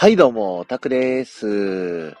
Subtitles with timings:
[0.00, 2.16] はい、どうも、タクです。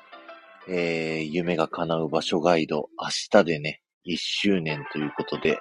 [0.68, 5.58] えー、夢が叶う場所ガイド、明日でね、1周年ということで、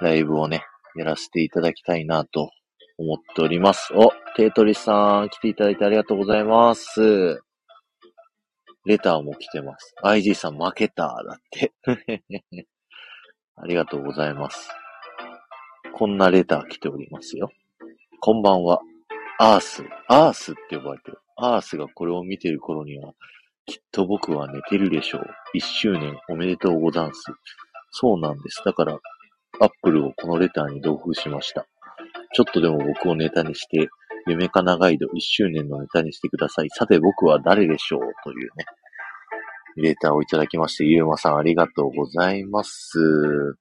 [0.00, 0.62] ライブをね、
[0.94, 2.52] やらせていただきたいなと
[2.98, 3.92] 思っております。
[3.94, 7.42] お、テートリスさん、来ていただいてありがとうございます。
[8.84, 9.92] レターも来てます。
[10.04, 11.72] IG さん負けた、だって。
[13.56, 14.70] ありがとうございます。
[15.94, 17.50] こんなレター来ておりますよ。
[18.20, 18.78] こんばんは。
[19.40, 19.82] アース。
[20.06, 21.18] アースって呼ばれてる。
[21.36, 23.12] アースがこれを見てる頃には、
[23.66, 25.26] きっと僕は寝てるでしょう。
[25.54, 27.22] 一周年おめでとうござんす。
[27.90, 28.62] そうなんです。
[28.64, 28.98] だから、
[29.60, 31.66] アップルをこのレターに同封しました。
[32.34, 33.88] ちょっとでも僕をネタにして、
[34.26, 36.70] 夢かなガイド一周年のネタにしてください。
[36.70, 38.00] さて僕は誰でしょう？
[38.24, 38.64] というね、
[39.76, 43.56] レターをいただきまして、ゆうまさんありがとうございます。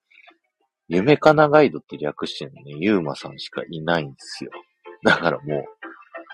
[0.88, 4.52] 夢かなガイドって略してるのね、ゆうまさんしかいないんですよ。
[5.04, 5.66] だからもう、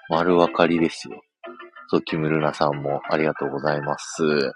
[0.09, 1.21] 丸分かりですよ。
[1.91, 4.51] そう、キムルナさんもありがとうございます。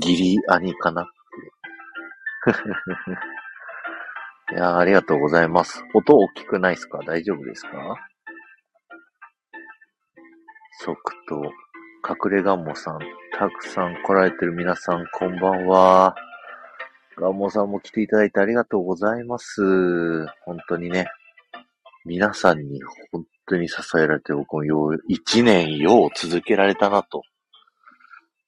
[0.00, 1.10] ギリ兄かな
[4.52, 5.82] いやーありがとうございます。
[5.94, 7.00] 音大きくないですか？
[7.04, 7.70] 大丈夫ですか？
[10.84, 10.96] 即
[11.28, 11.42] と、
[12.08, 13.00] 隠れガンモさん、
[13.36, 16.14] たくさん来られてる皆さん、こんばんは。
[17.16, 20.24] ガンモさんも来ていただいてありがとうございます。
[20.44, 21.08] 本当にね、
[22.04, 27.22] 皆さんに本当に支えられて僕もよう、一年よう続けられたなと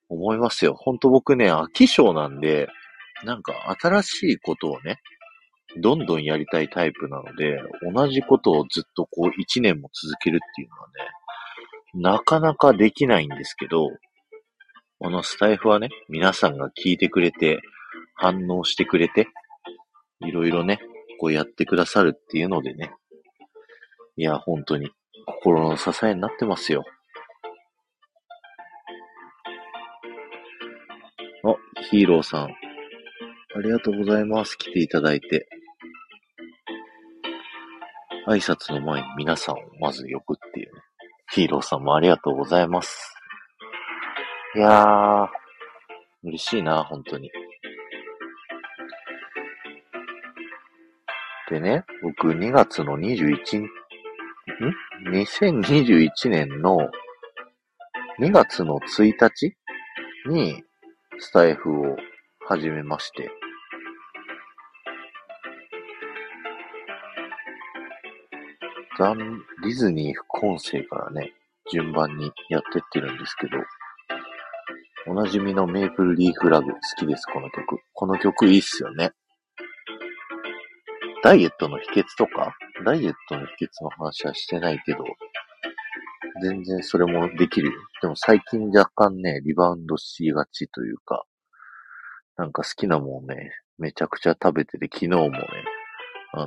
[0.08, 0.74] 思いますよ。
[0.74, 2.68] 本当僕ね、飽き性なんで、
[3.24, 5.00] なんか新しいことをね、
[5.76, 7.60] どんどんやりたいタイプなので、
[7.94, 13.88] 同じことをずっとこう一年も続けるっていうのはね、なかなかできないんですけど、
[14.98, 17.60] このスタイフはね、皆さんが聞いてくれて、
[18.14, 19.28] 反応してくれて、
[20.20, 20.80] いろいろね、
[21.20, 22.92] こうやってくださるっていうのでね、
[24.16, 24.90] いや、本当に
[25.26, 26.84] 心の支えになってますよ。
[31.44, 31.54] あ、
[31.90, 32.42] ヒーローさん。
[32.44, 34.56] ありがとうございます。
[34.56, 35.48] 来ていただいて。
[38.26, 40.82] 挨拶の前に皆さんをまず呼ぶっていうね。
[41.32, 43.14] ヒーローさんもありがとうございます。
[44.56, 45.28] いやー、
[46.24, 47.30] 嬉しいな、本当に。
[51.48, 53.79] でね、僕2月の21日、
[54.50, 56.78] ん ?2021 年の
[58.20, 59.56] 2月の1日
[60.28, 60.62] に
[61.18, 61.96] スタイフを
[62.46, 63.30] 始めまして、
[68.98, 69.16] ザン、
[69.62, 71.32] ディズニー副音声からね、
[71.72, 73.56] 順番にやってってるんですけど、
[75.06, 77.80] おなじみのメープルリーフラグ好きです、この曲。
[77.94, 79.12] この曲いいっすよね。
[81.22, 82.54] ダイエットの秘訣とか
[82.84, 85.04] ダイエットの秘訣の話はしてないけど、
[86.42, 87.72] 全然それもできるよ。
[88.02, 91.24] でも最近若干ね、リバウンドしがちというか、
[92.36, 95.38] なんか好きなもんね、めちゃくちゃ食べてて、昨日もね、
[96.32, 96.46] あ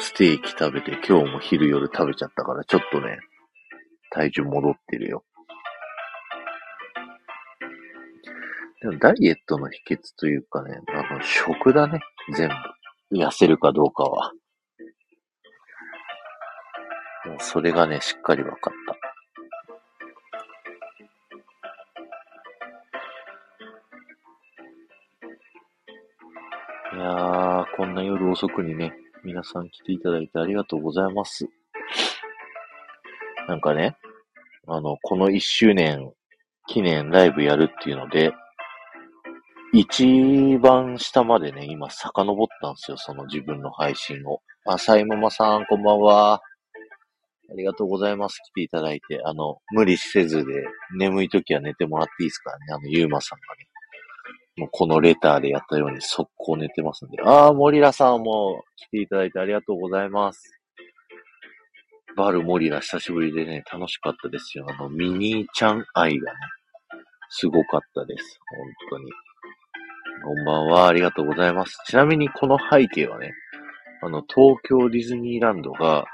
[0.00, 3.18] ステーキ食べて、今日も昼夜食べちゃったから、ちょっとね、
[4.10, 5.24] 体重戻ってるよ。
[8.80, 12.00] でもダイエットの秘訣というかね、あの、食だね、
[12.34, 13.18] 全部。
[13.18, 14.32] 痩せるかどうかは。
[17.28, 18.98] もそれがね、しっかり分かった。
[26.96, 31.46] いやー、こんな夜遅くにね、皆さん来ていただいてありがとうございます。
[33.46, 33.96] なんかね、
[34.66, 36.12] あの、この1周年
[36.66, 38.32] 記念ライブやるっていうので、
[39.72, 44.40] 一番下までね、今遡ったんですよ、その自分の配信を。
[44.66, 46.42] あ、サイママさん、こんばんは。
[47.50, 48.38] ありがとうございます。
[48.50, 49.20] 来ていただいて。
[49.24, 50.52] あの、無理せずで、
[50.98, 52.66] 眠い時は寝てもらっていいですからね。
[52.70, 53.66] あの、ゆうまさんがね。
[54.58, 57.18] もうこのレターでやったように速攻寝てますんで。
[57.22, 60.58] あー、モリラさんも来ていただいてありがとうございます。
[62.16, 64.66] バルモリラ久しぶりでね、楽しかったですよ。
[64.68, 66.38] あの、ミニーちゃん愛がね、
[67.30, 68.40] すごかったです。
[68.90, 69.12] 本当に。
[70.24, 71.78] こんばんは、ありがとうございます。
[71.86, 73.32] ちなみにこの背景はね、
[74.02, 76.06] あの、東京ディズニーランドが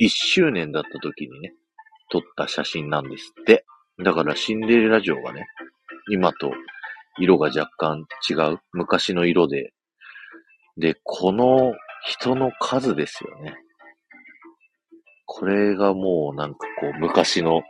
[0.00, 1.52] 1周年だった時にね、
[2.10, 3.64] 撮った写真なんですって。
[4.04, 5.46] だからシンデレラ城がね、
[6.10, 6.52] 今と
[7.18, 8.58] 色が若干違う。
[8.72, 9.72] 昔の色で。
[10.76, 11.74] で、この
[12.04, 13.56] 人の数ですよね。
[15.26, 17.62] これがもうなんかこう、昔の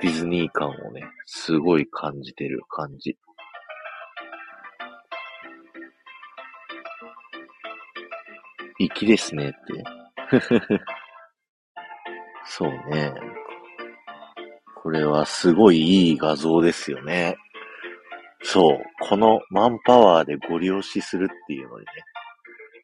[0.00, 3.18] ディズニー感をね、すごい感じてる感じ。
[8.78, 9.84] 粋ですねって。
[12.56, 13.12] そうね。
[14.76, 17.36] これはすごいいい画像ですよね。
[18.44, 18.82] そう。
[19.00, 21.90] このマンパワーでご利用しするっていうのにね、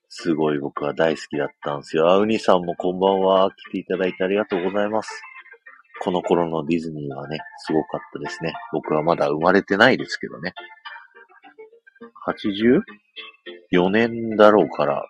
[0.09, 2.11] すごい僕は大好きだったんですよ。
[2.11, 3.53] あ、うにさんもこんばんは。
[3.53, 5.23] 来ていただいてありがとうございます。
[6.03, 8.53] この頃のディズニーはね、すごかったですね。
[8.73, 10.53] 僕はまだ生まれてないですけどね。
[12.27, 15.07] 84年だろうから、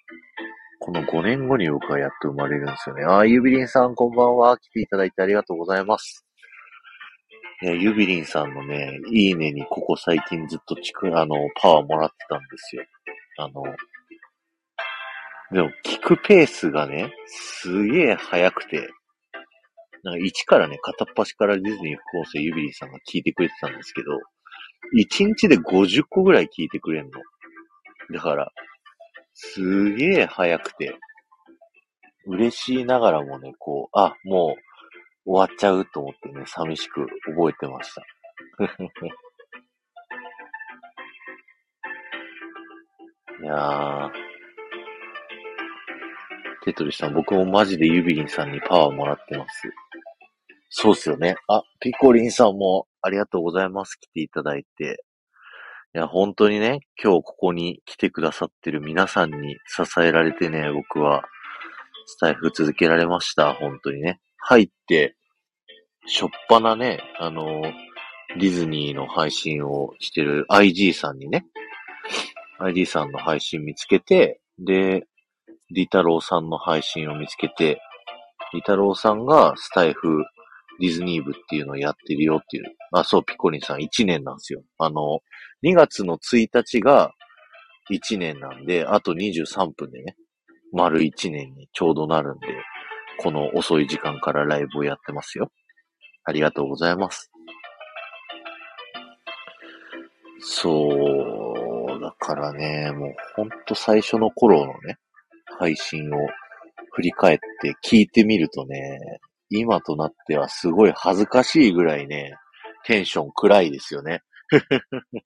[0.82, 3.04] この5年後に僕はやっと生まれるんですよね。
[3.04, 4.56] あ、ゆびりんさんこんばんは。
[4.56, 6.24] 来ていただいてありがとうございます。
[7.60, 12.84] ね、ゆびりんさんのね、いいねにここ最近ずっとちく、あの、パワーもらってたんですよ。
[13.36, 13.62] あの、
[15.52, 18.88] でも聞くペースがね、すげえ速くて、
[20.02, 24.12] なんか一からね、片っ端からディズニー副音声ゆびりんさんが聞いてくれてたんですけど、
[24.96, 27.20] 1日で50個ぐらい聞いてくれんの。
[28.14, 28.50] だから、
[29.42, 30.98] すげえ早くて、
[32.26, 34.54] 嬉しいながらもね、こう、あ、も
[35.24, 38.02] う終わっちゃうと思ってね、寂しく覚えてました。
[43.42, 44.10] いやー、
[46.64, 49.72] テトリさん、僕もマジでユビリンさんにパワーもらってます。
[50.68, 51.36] そうっすよね。
[51.48, 53.96] あ、ピコリンさんもありがとうございます。
[53.96, 55.02] 来ていただいて。
[55.92, 61.24] いや、本当にね、今日ここに来てくださってる皆さんに支えられてね、僕は
[62.06, 63.54] スタイフ続けられました。
[63.54, 64.20] 本当にね。
[64.36, 65.16] 入って、
[66.06, 67.62] しょっぱなね、あの、
[68.38, 71.44] ディズニーの配信をしてる IG さんにね、
[72.60, 75.08] IG さんの配信見つけて、で、
[75.70, 77.80] リタローさんの配信を見つけて、
[78.54, 80.24] リタローさんがスタイフ
[80.80, 82.64] ディズニー部っていうのをやってるよっていう。
[82.92, 84.62] あ、そう、ピコリンさん1年なんですよ。
[84.78, 85.20] あの、
[85.62, 87.12] 2月の1日が
[87.90, 90.16] 1年なんで、あと23分でね、
[90.72, 92.46] 丸1年にちょうどなるんで、
[93.22, 95.50] この遅い時間からライブをやってますよ。
[96.24, 97.30] ありがとうございます。
[100.40, 101.54] そ
[101.98, 104.96] う、だからね、もうほんと最初の頃のね、
[105.58, 106.16] 配信を
[106.92, 108.98] 振り返って聞いてみるとね、
[109.50, 112.34] 今となってはすごい恥ずかしいぐらいね、
[112.84, 114.22] テンション暗いですよね。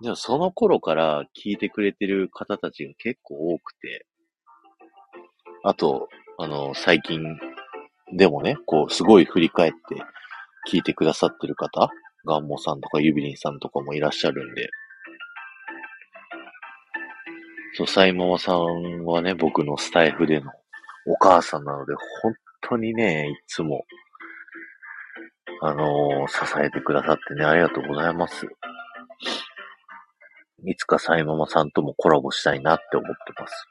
[0.00, 4.06] でもその頃から聞いてくれてる方たちが結構多くて、
[5.64, 7.20] あと、あの、最近
[8.12, 9.78] でもね、こう、すごい振り返って
[10.70, 11.90] 聞いてくださってる方、
[12.24, 14.70] ガンモさんとかユビリンさんとかもいらっしゃるんで、
[17.74, 20.50] そう、サイママさんはね、僕のスタイフでの
[21.06, 22.34] お母さんなので、本
[22.68, 23.84] 当にね、いつも、
[25.62, 28.46] あのー、支えてくださってね、ありがとうございます。
[30.64, 33.66] いつかサイママさんともコラボしたいなって思ってます。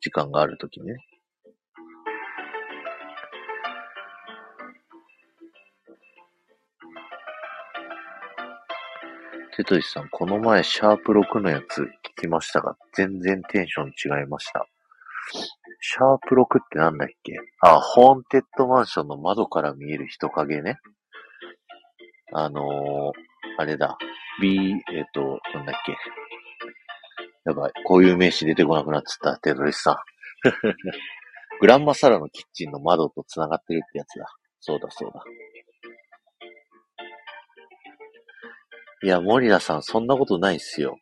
[0.00, 0.96] 時間があるときね。
[9.56, 11.88] テトリさん、この前、シャープ6のやつ聞
[12.22, 14.66] きましたが、全然テンション違いました。
[15.88, 17.34] シャープ6ってなんだっけ？
[17.60, 20.80] あ、ホーンテッドマンションの窓から見える人影ね。
[22.32, 23.12] あのー、
[23.56, 23.96] あれだ。
[24.40, 25.96] B、えっ、ー、と、なんだっけ？
[27.44, 27.72] やばい。
[27.84, 29.96] こういう名詞出てこなくなっちゃった、テトリスさん。
[31.60, 34.26] グランマサラのキッチンの窓と繋がってるってやつだ。
[34.58, 35.22] そうだ、そうだ。
[39.04, 40.98] いや、モリラさん、そんなことないっすよ。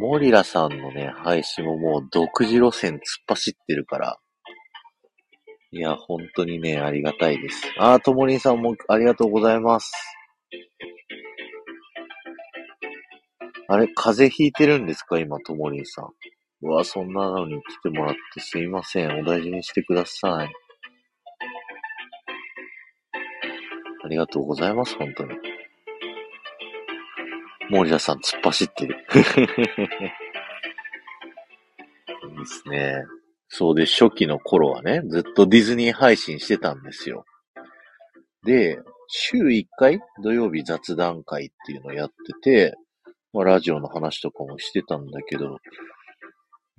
[0.00, 4.18] モリラさんのね、配信ももう独自路線突っ走ってるから。
[5.72, 7.62] いや、本当にね、ありがたいです。
[7.78, 9.92] あー、ともりんさんもありがとうございます。
[13.68, 15.18] あれ、風邪ひいてるんですか？
[15.18, 16.08] 今、ともりんさん。
[16.62, 19.20] うわ、そんなのに来てもらってすいません。
[19.20, 20.52] お大事にしてください。
[24.02, 25.34] ありがとうございます、本当に。
[27.70, 28.96] 森田さん突っ走ってる。
[32.28, 33.04] いいですね。
[33.48, 37.24] そうで、初期の頃はね、ずっとディズニー配信してたんですよ。
[38.44, 42.76] で、週1回土曜日雑談会っていうのをやってて、
[43.32, 45.58] まあ、ラジオの話とかもしてたんだけど、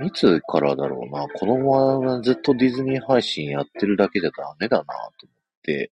[0.03, 5.09] いつからだろうな、このままずっとディズニー配信やってるだけじゃダメだなと思っ
[5.63, 5.91] て、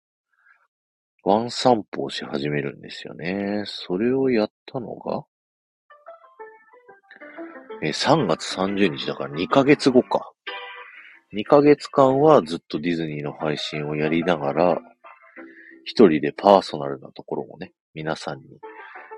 [1.25, 3.63] ワン散歩をし始めるんですよね。
[3.65, 5.23] それをやったのが、
[7.81, 10.31] え3月30日だから2ヶ月後か。
[11.33, 14.79] 2ヶ月間はずっとディズニーの配信をやりながら、
[15.83, 18.45] 一人でパーソナルなところもね、皆さんに、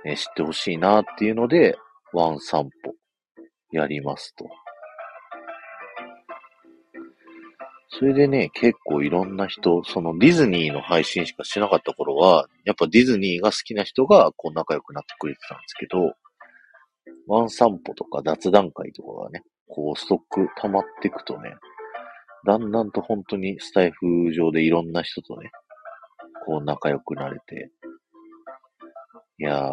[0.06, 1.78] ね、知ってほしいなっていうので、
[2.14, 2.96] ワン散歩
[3.72, 4.46] やりますと。
[7.90, 16.14] それでね、結構いろんな人、そのディズニーの配信しかしてなかった頃は、やっぱディズニーが好きな人がこう仲良くなってくれてたんですけど、
[17.28, 21.56] ワン散歩とか雑談会とかがね、こうストック溜まっていくとね、
[22.46, 25.52] だんだんと本当にスタイフ上でいろんな人とね、
[26.46, 27.72] こう仲良くなれて、
[29.40, 29.72] いやー、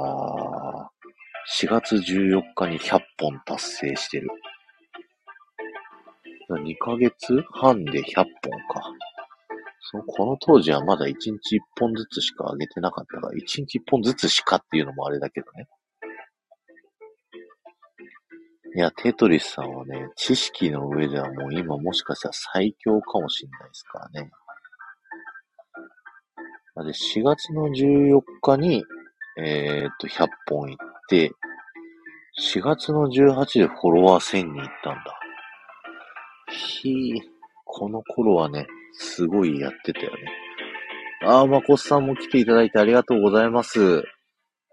[1.61, 4.28] 4月14日に100本達成してる。
[6.50, 8.82] 2ヶ月半で100本か。
[9.80, 15.66] その、この当時はまだ1日1本ずつしか上げてなかったから、1日1本ずつしかっていうのもあれだけどね。
[18.76, 24.30] いや、テトリスさんはね、知識の上ではもう今もしかしたら最強かもしれないですからね。
[26.76, 28.84] で、4月の14日に、
[29.38, 30.76] えー、っと、100本行っ
[31.08, 31.30] て、
[32.40, 35.23] 4月の18でフォロワー1000人行ったんだ。
[36.54, 37.20] ひ
[37.64, 40.18] この頃はね、すごいやってたよね。
[41.26, 44.04] ああ、まこさんも来ていただいてありがとうございます。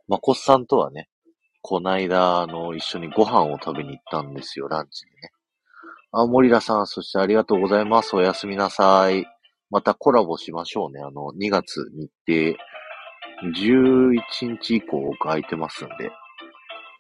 [0.08, 1.10] まこっさんとはね、
[1.62, 5.32] こないだ、あの、一緒にご飯を食べに行ったんですよ、ランチでね。
[6.12, 8.16] あ、森田さん、そしてありがとうございます。
[8.16, 9.26] おやすみなさい。
[9.70, 11.00] またコラボしましょうね。
[11.00, 12.58] あの、2月日程、
[13.56, 16.12] 11日以降空いてますんで、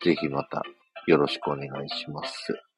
[0.03, 0.63] ぜひまた
[1.07, 2.70] よろしくお願いします。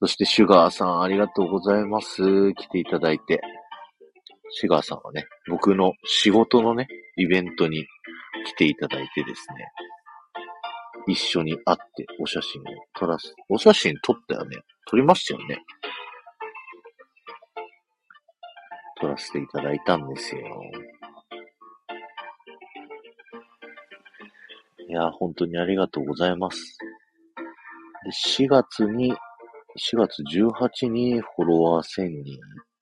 [0.00, 2.52] そしてシュガーさんありがとうございます。
[2.54, 3.40] 来ていただいて。
[4.50, 6.86] シュガーさんはね、僕の仕事のね、
[7.16, 7.86] イベントに
[8.46, 9.68] 来ていただいてですね、
[11.06, 12.64] 一緒に会ってお写真を
[12.98, 13.34] 撮らす。
[13.48, 15.62] お写真撮ったよね撮りましたよね
[19.00, 20.42] 撮らせていただいたんですよ。
[24.88, 26.78] いや、本当にありがとうございます。
[28.04, 29.12] で、4月に
[29.76, 32.38] 4月18にフォロワー1000人っ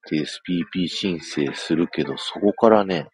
[0.09, 3.09] て SPP 申請するけど、そこからね、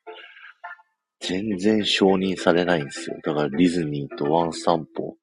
[1.20, 3.16] 全然承認されないんですよ。
[3.25, 5.16] だからディズニーとワン散歩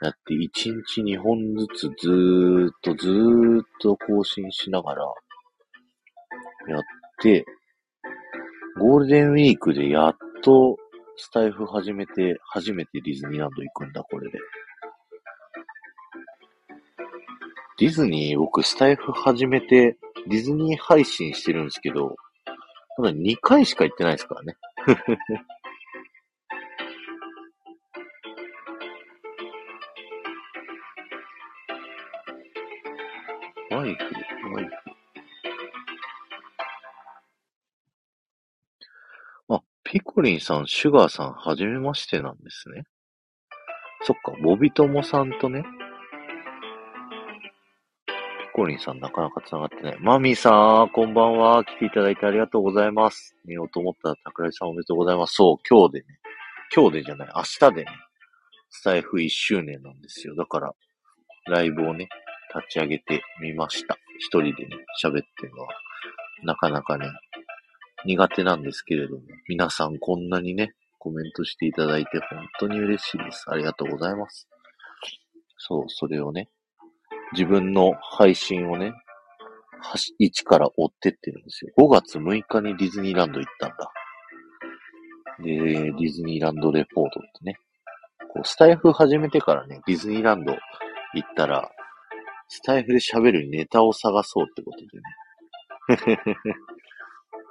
[0.00, 5.04] やって1日2本ずつずーっとずーっと更新しながら
[6.68, 6.82] やっ
[7.20, 7.44] て、
[8.78, 10.76] ゴールデンウィークでやっと
[11.16, 14.38] スタイフ始めて、初めてディズニーランド行くんだ、これで。
[17.78, 22.16] ディズニー、僕、スタイフ始めて、ディズニー配信してるんですけど、
[22.98, 24.56] まだ2回しか行ってないですからね。
[33.70, 34.04] ワイフ、
[34.52, 34.72] ワイフ。
[39.50, 42.86] あ、ピコリンさん、シュガーさん、はじめましてなんですね。
[44.02, 45.62] そっか、ボビトモさんとね、
[48.58, 49.98] コリンさんなかなか繋がってない。
[50.00, 51.64] マミーさん、こんばんは。
[51.64, 53.36] 来ていただいてありがとうございます。
[53.44, 55.34] 寝ようと思ったら桜井さんおめでとうございます。
[55.34, 56.06] そう、今日でね。
[56.74, 57.86] 今日でじゃない、明日でね。
[58.70, 60.34] スタイフ1周年なんですよ。
[60.34, 60.74] だから、
[61.46, 62.08] ライブをね、
[62.52, 63.96] 立ち上げてみました。
[64.18, 65.68] 一人でね、喋ってるのは、
[66.42, 67.06] なかなかね、
[68.06, 73.44] 苦手なんですけれども、皆さんこんなにね、コメントしていただいて本当に嬉しいです。
[73.46, 74.48] ありがとうございます。
[75.58, 76.48] そう、それをね、
[77.32, 78.92] 自分の配信をね、
[80.18, 81.72] 一から追ってってるんですよ。
[81.78, 83.92] 5月6日にディズニーランド行ったんだ。
[85.40, 87.58] で、ディズニーランドレポートってね。
[88.32, 90.58] こう、スタイフ始めてからね、ディズニーランド行
[91.24, 91.70] ったら、
[92.48, 94.78] スタイフで喋るネタを探そうってこと
[95.98, 96.24] でね。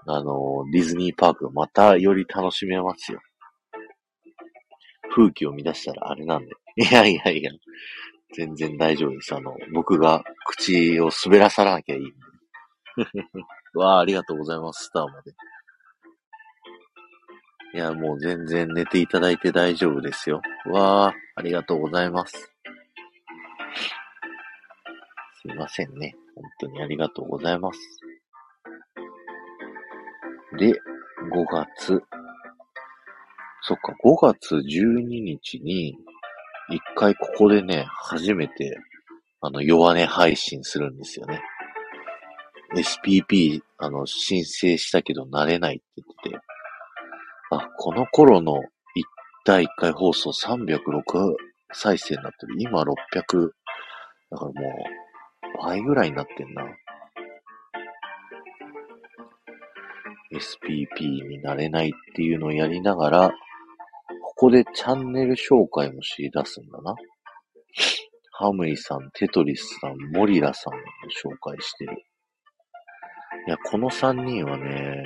[0.07, 3.19] あの、ディズニーパークまたより楽しめますよ。
[5.13, 6.51] 風紀を乱したらあれなんで。
[6.77, 7.51] いやいやいや、
[8.35, 9.35] 全然大丈夫です。
[9.35, 12.13] あの、僕が口を滑らさなきゃいい。
[13.73, 15.33] わあ、ありがとうございます、スターまで。
[17.73, 20.41] いや、もう全然寝ていただいて大丈夫ですよ。
[20.65, 22.53] わあ、ありがとうございます。
[25.41, 26.15] すいませんね。
[26.35, 27.79] 本当にありがとうございます。
[30.57, 30.73] で、
[31.31, 32.01] 5月。
[33.61, 35.97] そっか、5月12日に、
[36.69, 38.77] 一回ここでね、初めて、
[39.41, 41.41] あの、弱音配信するんですよね。
[42.75, 46.45] SPP、あの、申請したけど慣れないって言ってて、
[47.51, 48.61] あ、この頃の
[48.95, 49.05] 一
[49.45, 51.35] 第1回放送306
[51.71, 52.55] 再生になってる。
[52.59, 53.51] 今600、
[54.31, 56.65] だからもう、倍ぐらいになってんな。
[60.33, 63.31] SPP になれないっていうのをやりながら、
[64.39, 66.93] ここでチャンネル紹介もし出すんだな。
[68.33, 70.77] ハムイさん、テトリスさん、モリラさんを
[71.33, 71.93] 紹介してる。
[73.47, 75.03] いや、この3人はね、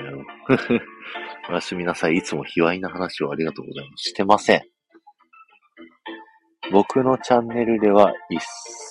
[1.48, 2.16] おやすみなさい。
[2.16, 4.10] いつも卑猥な話をありがとうございます。
[4.10, 4.62] してません。
[6.70, 8.38] 僕のチャンネルでは一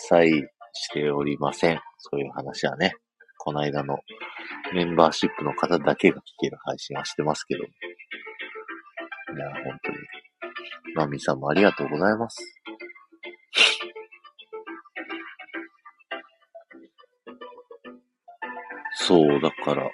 [0.10, 1.80] 切しておりません。
[2.00, 2.96] そういう話はね。
[3.38, 4.00] この間の
[4.74, 7.64] メンバーシップの方だけが聞ける配信はしてますけど。
[7.64, 7.68] い
[9.40, 10.21] や、本当に。
[10.96, 12.38] マミさんもありがとうございます。
[18.94, 19.90] そう、だから、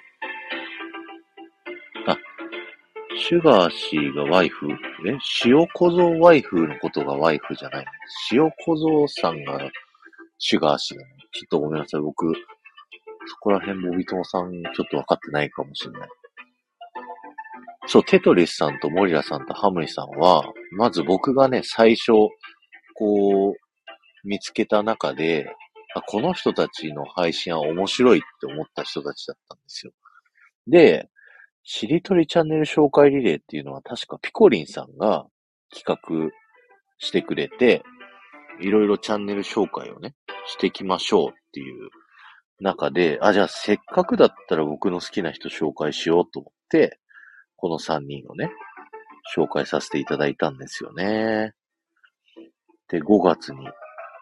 [2.06, 2.16] あ、
[3.16, 4.68] シュガーシーがワイフ？
[4.70, 4.76] え？
[5.44, 7.86] 塩小僧ワイフのことがワイフじゃない
[8.32, 9.60] 塩小僧さんが
[10.38, 11.08] シュガーシーなの？
[11.32, 12.00] ちょっとごめんなさい。
[12.00, 12.32] 僕、
[13.26, 16.08] そこら辺ボビトンさんちょっと分かってないかもしれない。
[17.86, 22.12] そう、テトリスさんとモリラさんとハムイさんは、まず僕がね、最初、
[22.94, 25.46] こう、見つけた中で、
[25.94, 29.92] あ、この人たちの配信は面白いって思った人たちだったんですよ。
[30.66, 31.08] で、
[31.62, 35.26] しりとりチャンネル紹介リレーっていうのは確かピコリンさんが
[35.74, 36.30] 企画
[36.98, 37.82] してくれて、
[38.60, 40.14] いろいろチャンネル紹介をね、
[40.46, 41.90] していきましょうっていう
[42.60, 46.98] 中で、あ、じゃあせっかくだったら僕の好きな人紹介しようと思って、
[47.56, 48.50] この3人をね、
[49.36, 51.52] 紹介させていただいたんですよね。
[52.88, 53.68] で、5月に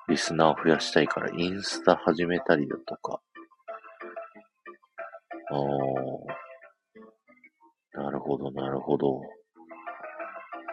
[0.09, 3.21] リスナーを増やしたいからインスタ始めたりだとか。
[5.51, 5.55] あ
[7.99, 9.21] あ、なるほど、なるほど。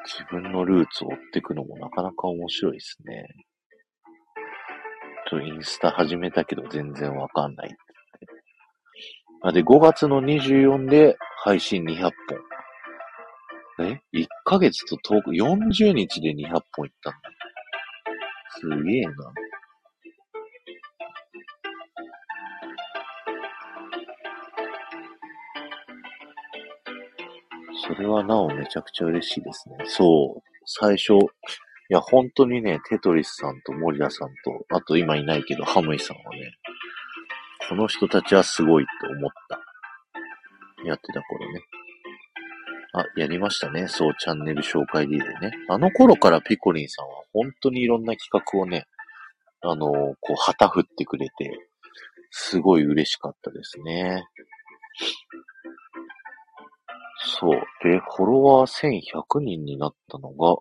[0.05, 3.25] 自分のルーツを追っていくのもなかなか面白いですね。
[5.29, 9.53] ちょ、インスタ始めたけど全然わかんないって。
[9.53, 12.52] で、5月の24で配信200本。
[13.79, 17.19] え ?1 ヶ月と遠く、40日で200本いったんだ。
[18.59, 19.13] すげえな。
[27.85, 29.77] それはなおめちゃくちゃ嬉しいですね。
[29.85, 30.41] そう。
[30.65, 31.17] 最初、い
[31.89, 36.57] や、本当にね、テトリスさんと森田さんと、あと今いないけど、ハムイさんはね、
[37.69, 39.59] この人たちはすごいって思った。
[40.85, 41.61] やってた頃ね。
[42.93, 43.87] あ、やりましたね。
[43.87, 45.51] そう、チャンネル紹介リレーね。
[45.67, 48.85] あの頃からピコリンさんは本当にいろんな企画をね、
[49.61, 51.51] あのこう、旗振ってくれて、
[52.29, 54.23] すごい嬉しかったですね。
[57.39, 57.59] そう。
[57.83, 60.55] で、フォロワー1100人になったのが、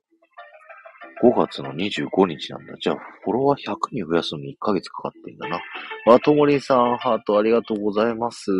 [1.23, 2.75] 5月の25日なんだ。
[2.81, 5.61] じゃあ、フォロワー100人増やすのに1ヶ月かかってんだな。
[6.07, 8.51] あ、ともりんさん、ハートありがとうございます。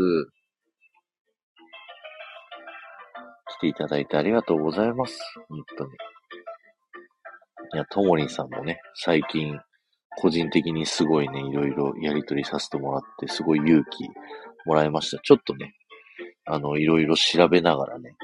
[3.63, 5.21] ていただいてありがとうございます。
[5.49, 5.91] 本当に。
[7.75, 9.59] いや、ともりんさんもね、最近、
[10.19, 14.09] 個人的にすごいね、いろいろやりとりさせてもらって、すごい勇気
[14.67, 15.23] もらいました。
[15.23, 15.75] ちょっとね、
[16.45, 18.17] あの、いろいろ調べながらね、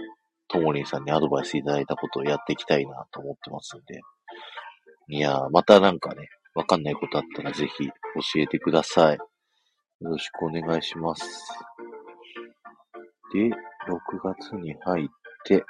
[0.48, 4.00] ともりんさんにアドバイスいただいたことをやっていきたいなと思ってますんで。
[5.10, 7.92] いやー、またなんかね、わかんないことあったらぜひ教
[8.36, 9.16] えてください。
[9.16, 9.22] よ
[10.00, 11.24] ろしくお願いします。
[13.32, 13.52] で、6
[14.22, 15.08] 月に入っ
[15.44, 15.64] て、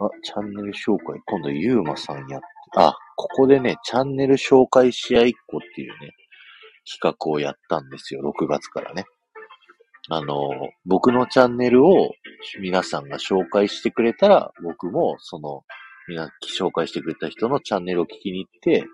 [0.00, 1.20] あ、チャンネル紹介。
[1.26, 6.12] 今度、ゆうまさんやって、あ、ここでね、チャンネル紹介試合1個っていうね、
[6.90, 8.20] 企画をやったんですよ。
[8.22, 9.04] 6月からね。
[10.10, 10.50] あの、
[10.84, 12.10] 僕のチャンネルを
[12.60, 15.62] 皆さんが紹介してくれたら、僕もその、
[16.08, 18.84] みな、紹介してくれた人のチャンネルを聞きに行って、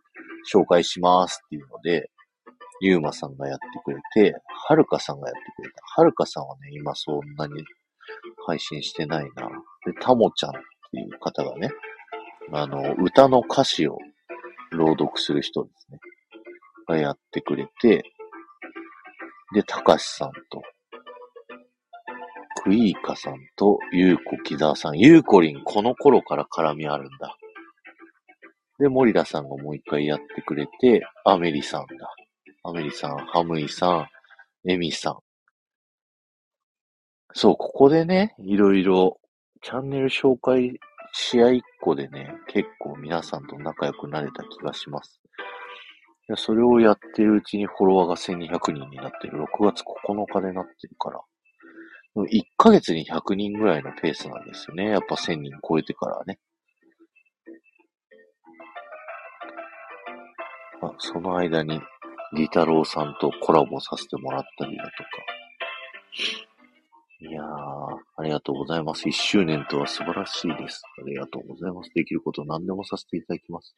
[0.53, 2.11] 紹介しますっていうので、
[2.81, 4.37] ゆうまさんがやってくれて、
[4.69, 5.83] はるかさんがやってくれた。
[5.85, 7.65] はるかさんはね、今そんなに
[8.47, 9.49] 配信してないな。
[9.87, 10.53] で、たもちゃんっ
[10.93, 11.71] ていう方がね、
[12.53, 13.99] あの、歌の歌詞を
[14.73, 15.99] 朗読する人ですね。
[16.89, 18.03] がやってくれて、
[19.55, 20.63] で、たかしさんと、
[22.63, 24.99] クイーカさんと、ゆうこ木沢さん。
[24.99, 27.37] ゆうこりん、この頃から絡みあるんだ。
[28.79, 32.15] で、森田さんがもう一回やってくれて、アメリさんだ。
[32.63, 34.09] アメリさん、ハムイさ
[34.67, 35.19] ん、エミさん。
[37.33, 39.21] そう、ここでね、いろいろ、
[39.63, 40.79] チャンネル紹介
[41.13, 45.21] 試合一個でね、結構皆さんと仲良くなれた気がします。
[46.29, 49.43] いや、それをやってるうちにフォロワーが1200人になってる。
[49.43, 51.21] 6月9日でなってるから。
[52.17, 54.91] 1ヶ月に100人ぐらいのペースなんですよね。
[54.91, 56.39] やっぱ1000人超えてからね。
[60.83, 61.81] あ、その間に、
[62.33, 65.01] リタロウさんとコラボさせてもらったりだとか。
[67.23, 67.47] いやー、
[68.17, 69.07] ありがとうございます。
[69.07, 70.83] 1周年とは素晴らしいです。
[71.05, 71.91] ありがとうございます。
[71.95, 73.75] できること何でもさせていただきます。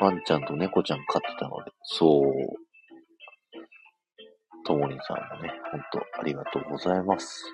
[0.00, 2.24] ワンちゃんと猫ちゃん飼ってたので、そう。
[4.64, 7.44] ともりさんもね、ほんとありがとうございます。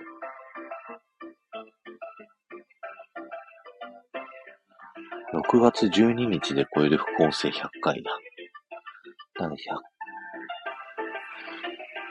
[5.35, 8.11] 6月12日で超える副音声100回だ。
[9.41, 9.96] なんで100、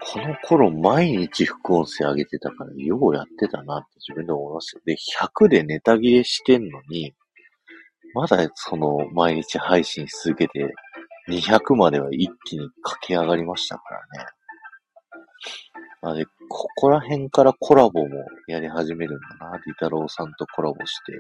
[0.08, 4.82] この頃毎日副音声上げてたから、ようやってたなって自分で思いますよ。
[4.86, 7.14] で、100でネタ切れしてんのに、
[8.14, 10.74] まだその毎日配信し続けて、
[11.28, 14.30] 200までは一気に駆け上がりましたからね。
[16.02, 19.58] あで、ここら辺からコラボもやり始めるんだな。
[19.66, 21.14] リタロウさんとコラボして、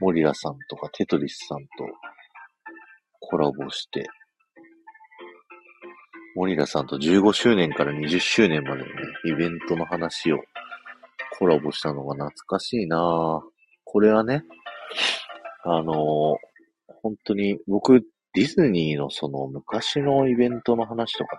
[0.00, 1.68] モリラさんとかテトリスさんと
[3.20, 4.06] コラボして、
[6.34, 8.92] モリラさんと15周年から20周年までのね、
[9.26, 10.38] イベントの話を
[11.38, 13.40] コラボしたのが懐かしいなぁ
[13.84, 14.44] これはね、
[15.64, 16.36] あのー、
[17.02, 18.00] 本当に僕、
[18.34, 21.38] ディズニーのその昔のイベントの話とか、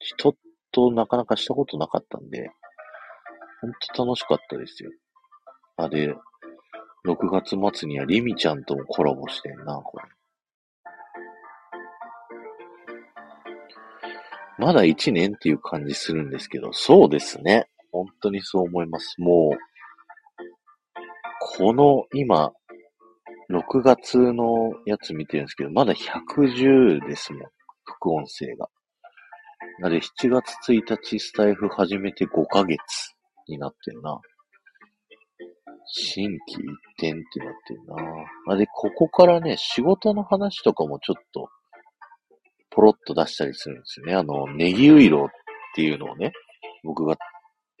[0.00, 0.34] 人
[0.72, 2.50] となかなかしたことなかったんで、
[3.60, 4.90] ほんと楽しかったですよ。
[5.76, 6.16] あ、で、
[7.06, 10.04] 6月末にはリミちゃんともコラボしてんな、これ。
[14.58, 17.68] まだ1年っていう感じするんですけど、そうですね。
[17.92, 19.14] 本当にそう思います。
[19.20, 19.58] もう、
[21.56, 22.52] この今、
[23.50, 27.42] 6月のやつ見てるんですけど、まだ110ですもん。
[27.84, 28.68] 副音声が。
[29.80, 32.80] なので、7月1日スタイフ始めて5ヶ月
[33.46, 34.20] になってるな。
[35.86, 38.52] 新規一点ってなってるな。
[38.52, 41.48] あで、ここからね、仕事の話とかもちょっと、
[42.78, 44.14] ポロッと出したりするんですよね。
[44.14, 45.28] あの、ネギウイロっ
[45.74, 46.32] ていうのをね、
[46.84, 47.16] 僕が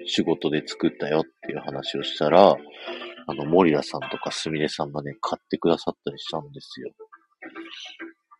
[0.04, 2.56] 仕事で作ったよっていう話をしたら、
[3.28, 6.90] あの、森田さんとかすみれさんがね、買ってくださったりしたんですよ。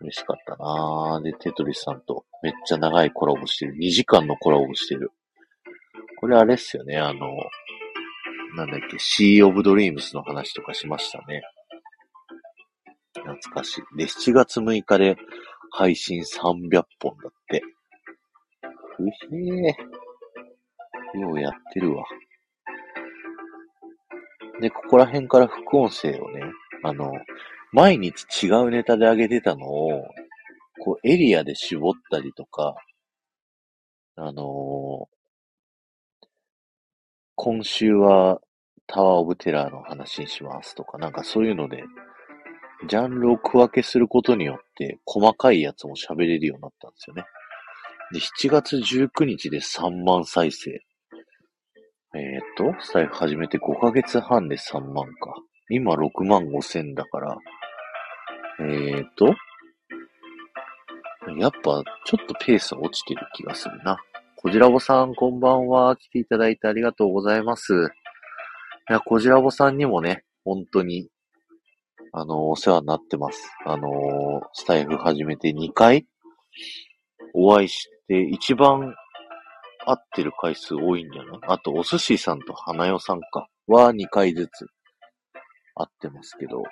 [0.01, 1.23] 嬉しかったなぁ。
[1.23, 3.77] で、テトリスさんとめっちゃ長いコラボしてる。
[3.77, 5.13] 2時間のコラボしてる。
[6.19, 7.37] これあれっすよね、あの、
[8.57, 11.41] なんだっけ、Sea of Dreams の話とかしましたね。
[13.15, 13.97] 懐かしい。
[13.97, 15.17] で、7月6日で
[15.71, 17.63] 配信300本だって。
[18.97, 21.19] ふへえ。
[21.19, 22.05] ようやってるわ。
[24.61, 26.43] で、ここら辺から副音声をね、
[26.83, 27.13] あの、
[27.73, 30.05] 毎日違うネタで上げてたのを、
[30.81, 32.77] こう、エリアで絞ったりとか、
[34.17, 36.27] あのー、
[37.37, 38.41] 今週は
[38.89, 41.85] タワーオブテラーの話にしますとか、なんかそういうので、
[42.87, 47.25] ジャンルを区分けすることによって、細かいやつも喋れるようになったんですよね。
[48.13, 50.71] で、7月19日で3万再生。
[52.15, 55.35] えっ、と、スタイフ始めて5ヶ月半で3万か。
[55.71, 57.37] 今6万5千だから、
[58.61, 59.35] えっ、と、
[61.37, 63.99] やっぱちょっとペース落ちてる気がするな。
[64.37, 65.97] こじらぼさん、こんばんは。
[65.97, 67.75] 来ていただいてありがとうございます。
[68.89, 71.09] いや、こじらぼさんにもね、本当に、
[72.13, 73.51] あの、お世話になってます。
[73.67, 73.89] あの、
[74.53, 76.07] スタイフ始めて2回
[77.35, 78.95] お会いして、一番
[79.87, 81.41] 会ってる回数多いんじゃない？
[81.49, 84.67] あと、お寿司さんと花代さんか、は2回ずつ
[85.75, 86.63] 会ってますけど、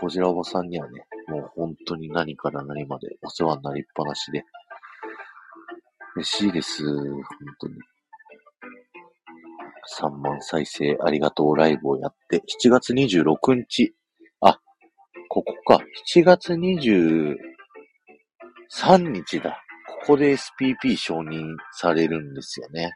[0.00, 4.44] こじらぼさんにはね、もう本当に何から何までお世話になりっぱなしで、
[6.16, 6.84] 嬉しいです。
[6.86, 7.22] 本
[7.60, 7.74] 当に。
[9.98, 13.94] 3万再生ありがとうライブをやって、7月26日、
[15.34, 15.80] ここか、
[16.14, 17.36] 7月23
[18.98, 19.62] 日だ。
[20.02, 22.92] ここで SPP 承認されるんですよね。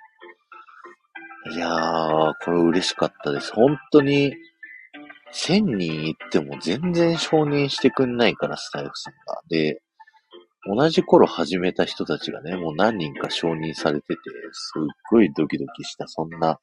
[1.54, 3.54] いやー、これ嬉しかったです。
[3.54, 4.34] 本当に、
[5.32, 9.40] 1000人行っても全然承認してくんないから、スタイフさんが。
[9.48, 9.80] で、
[10.66, 14.16] 同じ頃始めた人たちがね、もう何人か承認されてて、
[14.52, 16.60] すっごいドキドキした、そんな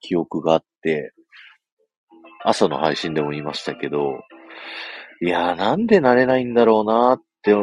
[0.00, 1.12] 記憶があって、
[2.44, 4.18] 朝の配信でも言いましたけど、
[5.20, 7.54] いやーなんでなれないんだろうなーって、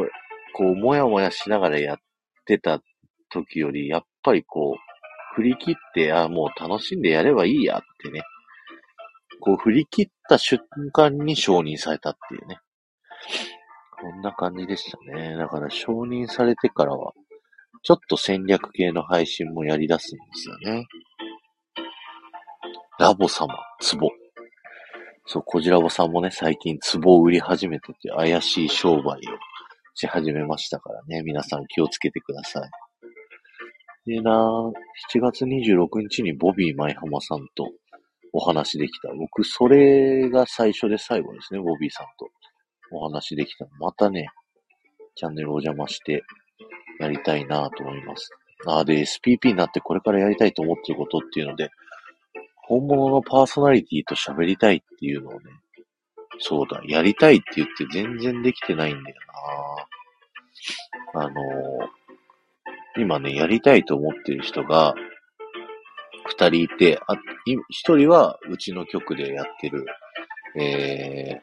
[0.54, 1.98] こう、もやもやしながらやっ
[2.46, 2.82] てた
[3.30, 8.22] 時より、やっぱりこう、振り切って、あもう楽しんでやればいいやってね。
[9.42, 10.60] こう、振り切った瞬
[10.92, 12.60] 間に承認されたっていうね。
[14.02, 15.36] こんな感じでしたね。
[15.36, 17.14] だから承認されてからは、
[17.84, 20.88] ちょっと戦略系の配信もやり出すんですよね。
[22.98, 24.10] ラボ様、ツボ。
[25.28, 29.20] そう、こじらぼさんもね、最近ツボを売り始めてて怪しい商売を
[29.96, 32.70] し始めましたからね、皆さん気をつけてください。
[34.06, 34.32] でな
[35.12, 37.72] 7月26日にボビー舞浜さんと
[38.34, 39.12] お話できた。
[39.14, 42.30] 僕、それが最初で最後ですね、ボビーさんと
[42.92, 43.66] お話できた。
[43.80, 44.28] またね、
[45.16, 46.24] チャンネルお邪魔して
[47.00, 48.30] やりたいなと思います。
[48.68, 51.70] あで、SPP になってこれからやりたいと思ってることっていうので、
[52.68, 55.40] 本物のパーソナリティと喋りたいっていうのをね、
[56.40, 59.16] そうだ、やりたいって言って全然できてないんだよ
[61.14, 64.96] なあのー、今ね、やりたいと思ってる人が、
[66.28, 67.16] 二人いて、あ、
[67.70, 69.86] 一人はうちの局でやってる、
[70.60, 71.40] え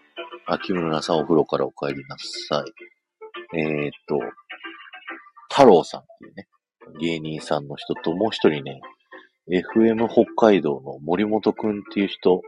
[0.48, 2.64] ー、秋村さんお風呂からお帰りなさ
[3.54, 3.58] い。
[3.58, 4.18] えー、っと、
[5.50, 6.48] 太郎さんっていうね、
[7.00, 8.80] 芸人さんの人ともう一人ね、
[9.50, 12.42] FM 北海道の森本くんっていう人、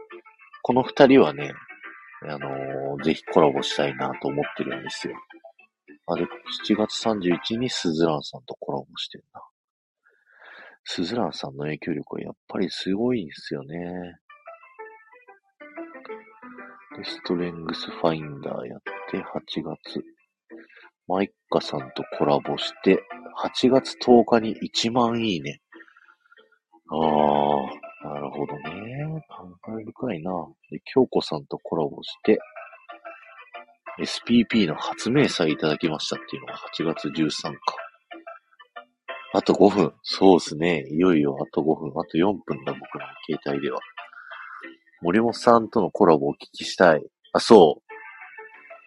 [0.61, 1.53] この二人はね、
[2.23, 5.15] あのー、ぜひコラボしたいなと思ってるんですよ。
[6.07, 9.41] あ、で、7月31日にスズランさんとコラボしてるな。
[10.85, 14.15] スズランさんの影響力はやっぱりすごいんですよね。
[16.97, 18.81] で、ストレングスファインダーやっ
[19.11, 20.05] て8月。
[21.07, 23.03] マイッカさんとコラボして、
[23.37, 25.61] 8月10日に1万いいね。
[26.89, 29.25] ああ、なるほどね。
[29.29, 30.31] 感慨深いな。
[30.69, 32.39] で、京子さんとコラボして、
[33.99, 37.59] SPP の発明祭いただきましたっていうのが8月13か。
[39.33, 39.93] あと5分。
[40.03, 40.85] そうですね。
[40.91, 41.89] いよいよあと5分。
[41.99, 43.79] あと4分だ、僕の携帯では。
[45.01, 47.05] 森本さんとのコラボをお聞きしたい。
[47.33, 47.81] あ、そ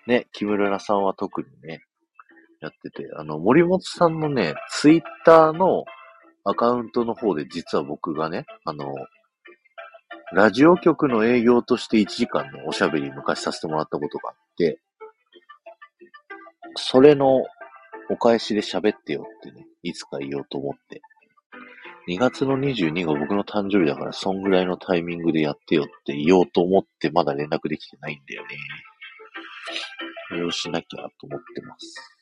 [0.07, 0.11] う。
[0.11, 1.83] ね、木村さんは特にね、
[2.61, 5.85] やってて、あの、森本さんのね、ツイッターの
[6.45, 8.95] アカウントの方で実は僕がね、あの、
[10.33, 14.81] ラジオ局の営業として1時間のおしゃべり昔させてもらったことがあって、
[16.77, 17.43] それの
[18.11, 21.01] お返しで喋ってよってね、いつか言おうと思って。
[22.09, 28.49] 2月の22が僕の誕生日だから、そんぐらいのタイミングでやってよって言おうと思って、まだ連絡できてないんだよね。
[30.29, 32.18] それをしなきゃと思ってます。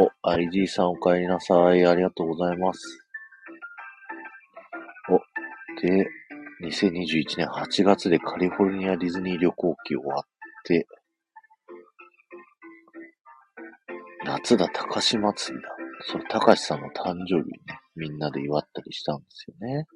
[0.00, 1.84] お、IG さんお帰りなさい。
[1.84, 2.80] ありがとうございます。
[5.10, 5.18] お、
[5.82, 6.06] で、
[6.62, 10.22] 2021年8月でカリフォルニアディズニー旅行期終わっ
[10.64, 10.86] て、
[14.24, 15.68] 夏だ、高し祭りだ。
[16.02, 19.86] それ、高しさんの誕生日ね、みんなで祝ったりしたんですよね。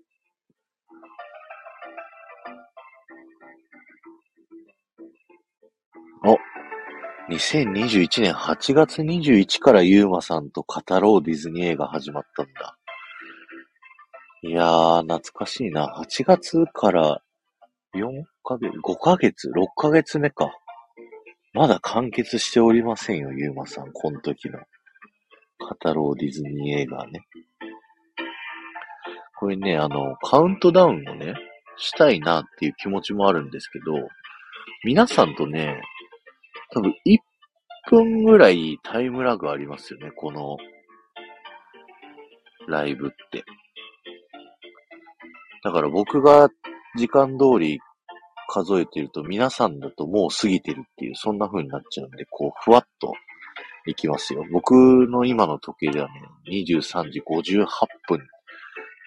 [7.32, 12.76] 2021年8月21からユーマさんと語ろうディズニー映画始まったんだ。
[14.42, 15.94] いやー、懐かしいな。
[15.98, 17.22] 8月から
[17.94, 20.50] 4ヶ月、5ヶ月、6ヶ月目か。
[21.54, 23.92] まだ完結しておりませんよ、ゆうまさん。
[23.92, 24.58] この時の。
[25.58, 27.20] 語ろうディズニー映画ね。
[29.38, 31.34] これね、あの、カウントダウンをね、
[31.78, 33.94] したいなっていう気持ちもあるんですけど、
[34.84, 35.80] 皆さんとね、
[36.72, 37.18] 多分1
[37.90, 40.56] 分ぐらいタイムラグありますよね、この
[42.66, 43.44] ライブって。
[45.62, 46.48] だから僕が
[46.96, 47.78] 時間通り
[48.48, 53.12] 数えてると皆さんだともう過ぎてるっていう、そんな風になっちゃうんで、こう、ふわっと
[53.86, 54.44] いきますよ。
[54.52, 57.66] 僕の今の時計ではね、23時58
[58.08, 58.26] 分、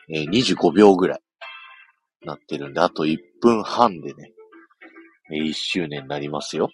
[0.10, 1.20] えー、25秒ぐらい
[2.26, 4.32] なってるんで、あと1分半でね、
[5.32, 6.70] えー、1周年になりますよ。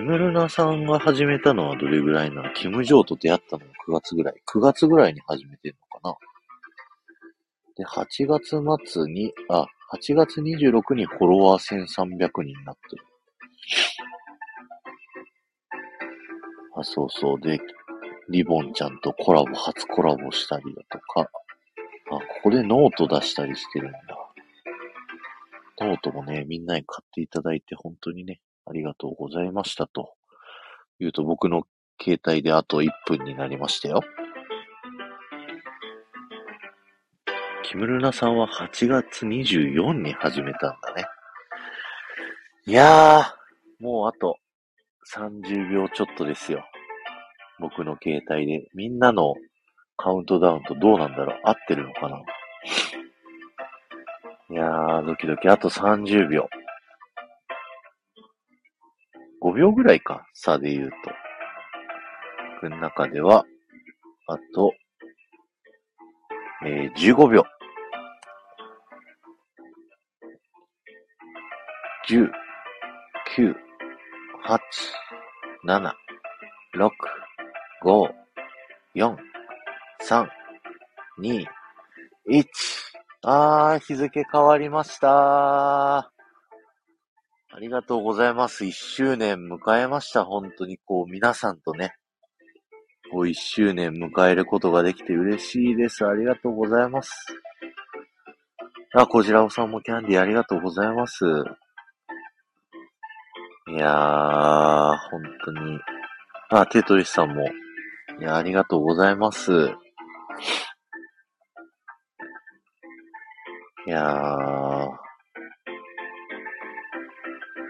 [0.00, 2.54] キムルナさんが始めたのはどれぐらいなの？
[2.54, 4.34] キム・ジョーと出会ったのは9月ぐらい。
[4.50, 6.16] 9月ぐらいに始めてるのかな？
[7.76, 13.04] で、8月末に、あ、8月26にフォロワー1300人になってる。
[16.76, 17.40] あ、そうそう。
[17.40, 17.60] で、
[18.30, 21.26] リボンちゃんとコラボ、初コラボしたりだとか、あ、
[22.10, 23.98] ここでノート出したりしてるんだ。
[25.82, 30.14] ノートもね、みんなに買っていただいて本当にね、ありがとうございましたと。
[31.00, 31.64] 言うと僕の
[32.00, 34.00] 携帯であと1分になりましたよ。
[37.64, 41.04] キムルナさんは8月24に始めたんだね。
[42.66, 44.36] いやー、もうあと
[45.14, 46.64] 30秒ちょっとですよ。
[47.58, 48.68] 僕の携帯で。
[48.74, 49.34] みんなの
[49.96, 52.18] カウントダウンとどうなんだろう合ってるのかな
[54.50, 55.48] いやー、ドキドキ。
[55.48, 56.48] あと30秒。
[59.40, 60.96] 5秒ぐらいか、差で言うと。
[62.62, 63.44] 僕の中では、
[64.26, 64.72] あと、
[66.66, 67.44] えー、15秒。
[72.08, 72.28] 10、
[73.36, 73.54] 9、
[74.44, 74.60] 8、
[75.64, 75.92] 7、
[76.76, 76.90] 6、
[77.82, 78.10] 5、
[78.96, 79.16] 4、
[80.06, 80.28] 3、
[81.18, 81.46] 2、
[82.28, 82.44] 1。
[83.22, 86.10] あー、日付変わりました
[87.52, 88.64] ありがとうございます。
[88.64, 90.24] 一周年迎えました。
[90.24, 91.94] 本当にこう、皆さんとね、
[93.10, 96.06] こう一周年迎えることができて嬉しいです。
[96.06, 97.12] ありがとうございます。
[98.94, 101.24] あ、こちらおさんもキャンディーありがとうございます。
[103.68, 105.80] いやー、本当に。
[106.50, 107.44] あ、テトリスさんも。
[108.20, 109.50] いや、ありがとうございます。
[113.86, 114.99] いやー、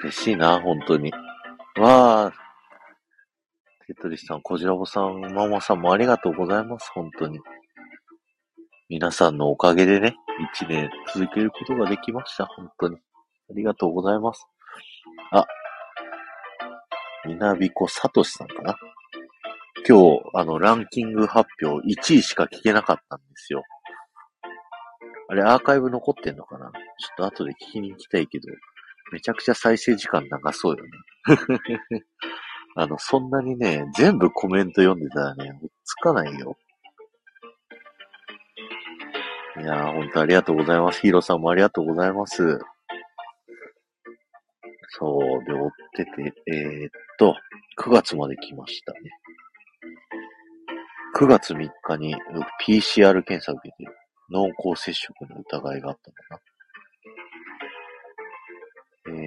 [0.02, 1.12] 嬉しいな、本当に。
[1.78, 2.32] わー、
[3.86, 7.38] テトリスさん、コジラボさん、ママさんもありがとうございます、本当に。
[8.88, 10.16] 皆さんのおかげでね、
[10.54, 12.96] 一年続けることができました、本当に。
[12.96, 13.00] あ
[13.54, 14.46] りがとうございます。
[15.32, 15.46] あ、
[17.26, 18.76] みなびこさとしさんかな。
[19.86, 23.62] 今日、あの、ランキング発表1位しか聞けなかったんですよ。
[25.28, 26.66] あれ、アーカイブ残ってんのかな？
[26.66, 28.48] ちょっと後で聞きに行きたいけど、
[29.12, 30.90] めちゃくちゃ再生時間長そうよね。
[32.77, 36.57] あの、そんなにね、全部コメント読んでたらね、追っつかないよ。
[39.59, 41.01] いやー、ほんとありがとうございます。
[41.01, 42.61] ヒーローさんもありがとうございます。
[44.90, 47.37] そう、で、追ってて、えー、っと、
[47.79, 48.99] 9月まで来ましたね。
[51.16, 52.14] 9月3日に
[52.64, 53.90] PCR 検査を受けて、
[54.31, 56.30] 濃厚接触の疑いがあったの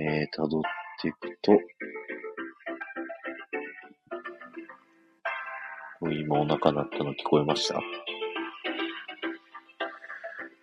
[0.05, 0.61] えー、辿っ
[1.01, 1.57] ていくと、
[6.01, 7.79] 今お腹鳴ったの聞こえました？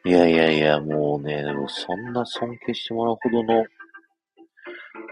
[0.04, 3.64] いやいやいや、もうね、でもそんな尊敬してもらうほどの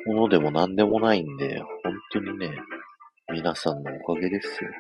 [0.05, 2.51] ものでも何でもないんで、本当にね、
[3.33, 4.71] 皆さんのおかげですよ。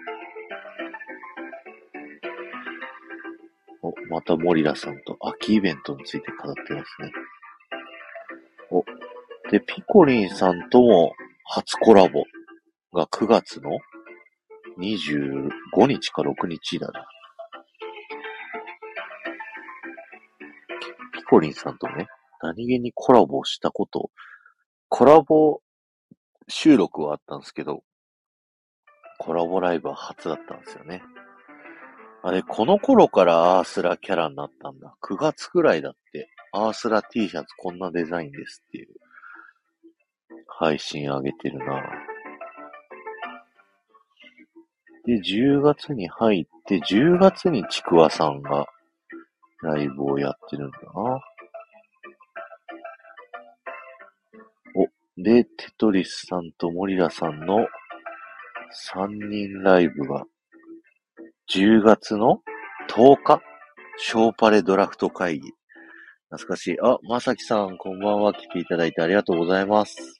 [3.80, 7.10] お、またモリラさんと秋イベントについて語ってますね。
[9.50, 12.24] で、ピコリンさんとも初コラボ
[12.92, 13.70] が9月の
[14.78, 17.06] 25日か6日だな。
[21.14, 22.08] ピコリンさんとね、
[22.42, 24.10] 何気にコラボしたこと、
[24.88, 25.60] コラボ
[26.48, 27.82] 収録はあったんですけど、
[29.18, 31.02] コラボライブは初だったんですよね。
[32.22, 34.96] あれ、この頃からアースラキャラになったんだ。
[35.02, 38.87] 9月くらいだって、アースラ T シャツこんなデザインですっていう、
[40.58, 41.80] 配信上げてるな
[45.06, 48.66] で、10月に入って、10月にちくわさんが
[49.62, 51.20] ライブをやってるんだな。
[54.74, 57.68] お、で、テトリスさんとモリラさんの
[58.92, 60.24] 3人ライブが
[61.54, 62.42] 10月の
[62.90, 63.40] 10日、
[63.96, 65.52] ショーパレドラフト会議。
[66.30, 66.80] 懐かしい。
[66.82, 68.34] あ、まさきさん、こんばんは。
[68.34, 70.17] 来ていただいてありがとうございます。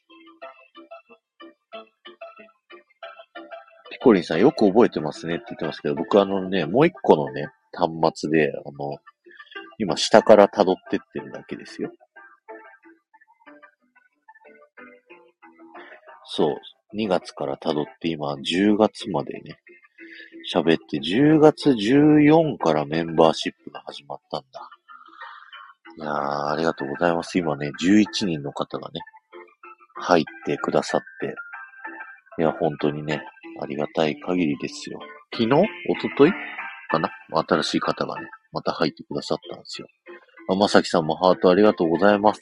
[3.99, 7.91] ピコリンさん、よく覚えてますねって言ってますけど、僕あのね、もう一個のね、端
[8.29, 8.99] 末で、あの、
[9.79, 11.91] 今下から辿ってってるだけですよ。
[16.25, 16.97] そう。
[16.97, 19.59] 2月から辿って今10月までね、
[20.55, 24.71] 喋って、10月14からメンバーシップが始まったんだ。
[25.99, 27.37] いやー、ありがとうございます。
[27.37, 29.01] 今ね、11人の方がね、
[29.97, 31.35] 入ってくださって。
[32.39, 33.25] いや、本当にね、
[33.61, 34.99] ありがたい限りですよ。
[35.33, 35.49] 昨日？
[35.49, 36.33] 一昨日
[36.91, 37.11] かな？
[37.49, 39.89] 新しい方がね、また入ってくださったんですよ。
[40.51, 42.41] あ、まさきさんもハートありがとうございます。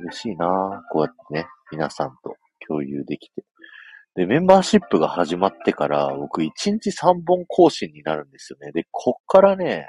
[0.00, 0.48] 嬉しいなぁ
[0.90, 2.36] こうやってね、皆さんと
[2.66, 3.44] 共有できて。
[4.14, 8.72] で、メンバーシップが始まってから、僕1日3本更新になるんですよね。
[8.72, 9.86] で、こっからね、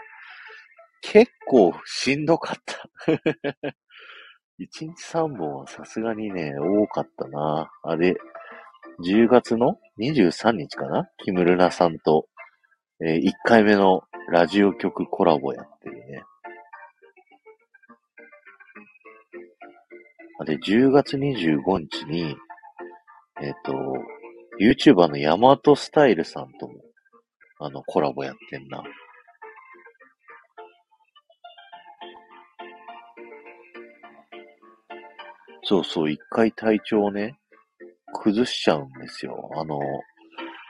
[1.01, 3.11] 結構しんどかった。
[4.59, 7.71] 1日3本はさすがにね、多かったな。
[7.83, 8.15] あれ、
[8.99, 11.09] 10月の23日かな？
[11.23, 12.27] キムルナさんと、
[12.99, 16.23] えー、1回目のラジオ局コラボやってるね。
[20.39, 22.35] あれ、10月25日に、
[23.41, 23.73] えっ、ー、と、
[24.59, 26.73] YouTuber のヤマトスタイルさんとも、
[27.59, 28.83] あの、コラボやってんな。
[35.63, 37.37] そうそう、一回体調をね、
[38.23, 39.49] 崩しちゃうんですよ。
[39.55, 39.79] あの、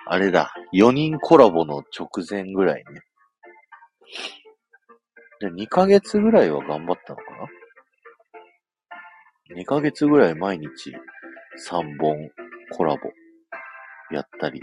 [0.08, 3.02] あれだ、4人コラボの直前ぐらいね。
[5.42, 7.24] で、2ヶ月ぐらいは頑張ったのか
[9.50, 10.68] な ?2 ヶ月ぐらい毎日
[11.68, 12.30] 3本
[12.72, 13.12] コラボ
[14.16, 14.62] やったり、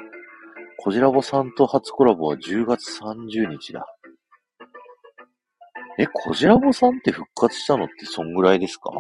[0.78, 3.84] コジラボさんと初コラボは10月30日だ。
[5.99, 8.91] え、コジラボさんって復活したのってそんぐらいですか？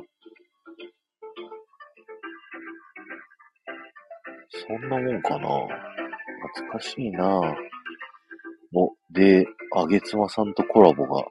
[4.76, 5.48] んなもんかな
[6.52, 7.56] 懐かしいな
[8.74, 11.24] お、で、あげつまさんとコラボが、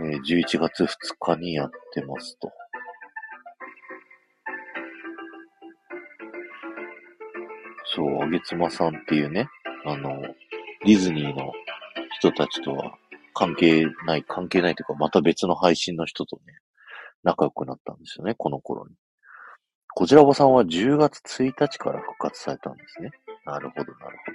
[0.00, 2.50] えー、11月2日にやってますと。
[7.94, 9.48] そう、あげつまさんっていうね、
[9.86, 11.52] あの、ディズニーの
[12.18, 12.98] 人たちとは
[13.34, 16.58] 関係ない、関係ないというか、また別の配信の人とね、
[17.22, 18.94] 仲良くなったんですよね、この頃に。
[20.00, 23.10] こちらぼさんは10月1日から復活されたんですね。
[23.44, 24.32] なるほど、なるほ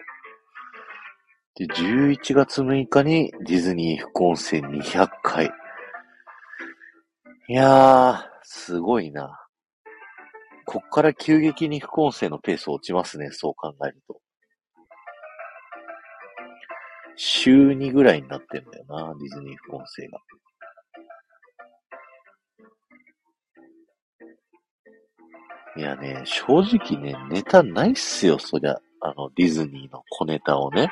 [1.58, 1.66] ど。
[1.66, 5.50] で、11月6日にディズニー副音声200回。
[7.50, 9.44] いやー、すごいな。
[10.68, 14.22] こっから急激に副音声のペース落ちますね、そう考えると。
[17.16, 20.20] 週2ぐらいになってんだよな、ディズニー副音声が。
[25.78, 28.80] いやね、正直ね、ネタないっすよ、そりゃ。
[29.02, 30.90] あの、ディズニーの小ネタをね。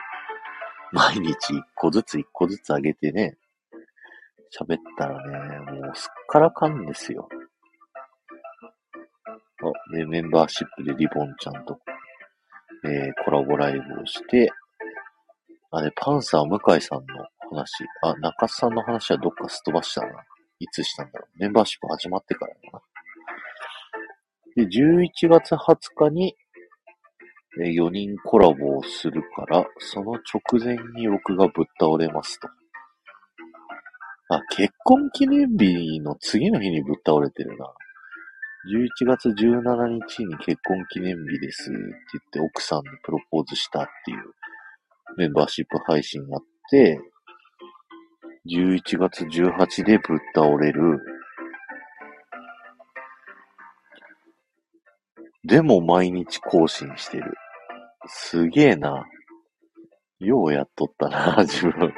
[0.91, 3.37] 毎日一個ずつ一個ずつ上げてね、
[4.55, 7.27] 喋ったらね、もうすっからかんですよ。
[9.63, 11.79] あ、で、メンバーシップでリボンちゃんと、
[12.85, 14.51] えー、コラボライブをして、
[15.71, 20.09] あれ、パンサー向井さんの話、あ、中津さんの話はどっかすっ飛ばしたな。
[20.59, 21.39] いつしたんだろう。
[21.39, 22.62] メンバーシップ始まってからだな。
[24.55, 26.35] で、11月20日に、
[27.61, 32.47] え4人コラボをするから、その直前に僕がぶっ倒れますと。
[34.29, 37.65] あ、結婚記念日の次の日にぶっ倒れてるな。
[38.65, 44.17] 11月17日に結婚記念日ですって言って奥さんにプロポーズしたっていう
[45.17, 46.99] メンバーシップ配信があって、
[48.49, 50.99] 11月18でぶっ倒れる。
[55.53, 57.35] でも毎日更新してる。
[58.07, 59.05] すげえな。
[60.17, 61.93] ようやっとったな、 自分。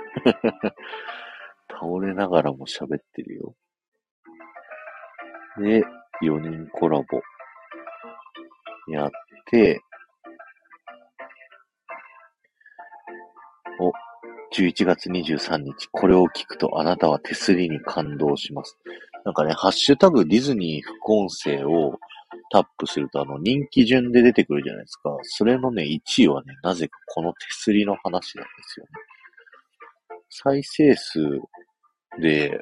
[1.70, 3.56] 倒れながらも喋ってるよ。
[5.58, 5.86] で、
[6.22, 7.22] 4人コラボ。
[8.90, 9.12] やっ
[9.46, 9.80] て、
[13.80, 13.94] お、
[14.54, 18.78] 11月23日、これを聞くとあなたは手すりに感動します。
[19.24, 21.98] なんかね、ハッシュタグディズニー副音声を
[22.56, 25.10] タップすると、あの、人気順で出てくるじゃないですか。
[25.24, 28.92] それのね、1位はね、なぜかこの手すりの話なんですよね。
[30.30, 31.20] 再生数
[32.22, 32.62] で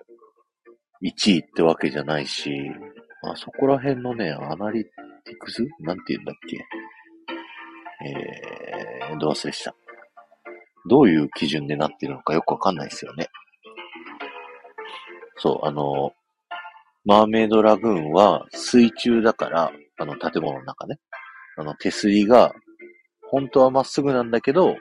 [1.04, 2.52] 1位ってわけじゃないし、
[3.24, 5.64] あそこら辺のね、アナリティクス？
[5.82, 6.58] なんて言うんだっけ？
[8.10, 9.76] えー、どう忘れした。
[10.90, 13.28] どういう基準でなってるのかよくわかんないですよね。
[15.38, 16.14] そう、あの、
[17.06, 21.00] マーメイドラグーンは水中だから、あの建物の中ね。
[21.58, 22.54] あの手すりが、
[23.30, 24.76] 本当はまっすぐなんだけど、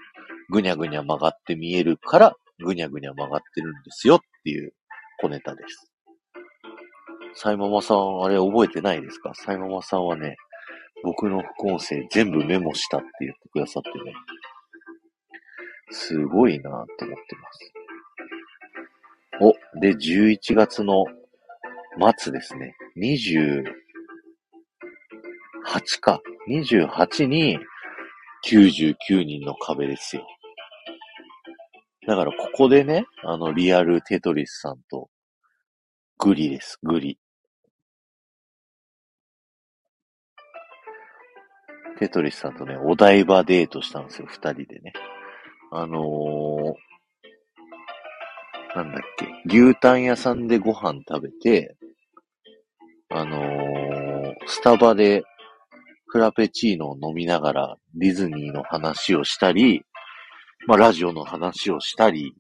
[0.51, 4.73] ぐにゃぐにゃ曲がって見えるから、ぐにゃぐにゃ曲がってるんですよっていう
[5.21, 5.93] 小ネタです。
[7.35, 9.33] サイママさん、あれ覚えてないですか？
[9.35, 10.37] サイママさんはね、
[11.03, 14.15] 僕の副音声全部メモしたって言ってくださってね、
[15.91, 17.73] すごいなぁと思ってます。
[19.41, 21.05] お、で、11月の
[22.19, 22.75] 末ですね。
[25.67, 26.21] 28か。
[26.49, 27.59] 28に
[28.47, 30.27] 99人の壁ですよ。
[32.07, 35.09] だからここでね、あの、リアルテトリスさんと、
[36.19, 37.19] グリです、グリ。
[41.99, 44.93] テトリスさんとね、お台場デートしたんですよ、二人でね。
[45.71, 46.75] あのー、
[48.77, 51.77] なんだっけ、牛タン屋さんでご飯食べて、
[53.11, 55.23] あのー、スタバで
[56.13, 59.83] フラペチーノを飲みながらディズニーの話をしたり、
[60.67, 62.35] まあラジオの話をしたり、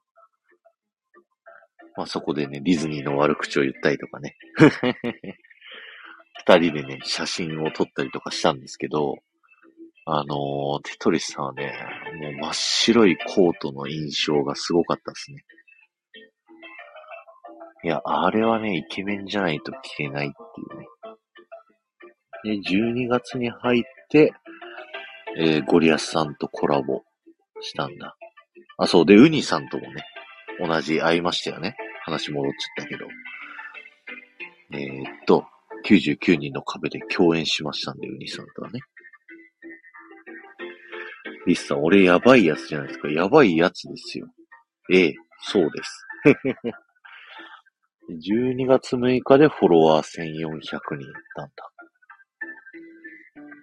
[1.96, 4.36] まあそこでね、ディズニーの悪口を言ったりとかね。
[6.44, 9.14] 二人でね、写真を撮ったりとかしたんですけど、
[10.04, 11.72] あのー、テトリスさんはね、
[12.20, 15.44] もう真っ白いコートの印象がすごかったですね。
[17.84, 20.86] いや、あれはね、イケメンじゃないと着れないっていうね。
[22.44, 24.32] で、12月に入って、
[25.36, 27.02] えー、ゴリアスさんとコラボ
[27.60, 28.16] したんだ。
[28.78, 29.06] あ、そう。
[29.06, 30.04] で、ウニさんともね、
[30.60, 31.76] 同じ会いましたよね。
[32.04, 33.06] 話戻っちゃったけど。
[34.72, 35.46] えー、っと、
[35.86, 38.80] 99人の壁で共演しましたんで、ウニさんとはね。
[41.46, 43.08] リスさん、俺やばいやつじゃないですか。
[43.08, 44.26] やばいやつですよ。
[44.92, 46.06] ええ、そうです。
[48.10, 51.71] 12月6日でフォロワー1400人いったんだ。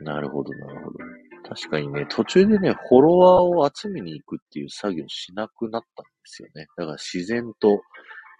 [0.02, 1.00] なるほど、なるほど。
[1.50, 6.68] 確かにね、途中でね、フォロワーを集めに行くっていう作業しなくなったんですよね。
[6.78, 7.82] だから自然と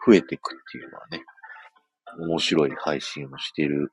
[0.06, 1.24] 増えていくっていうのはね、
[2.20, 3.92] 面白い配信をしている、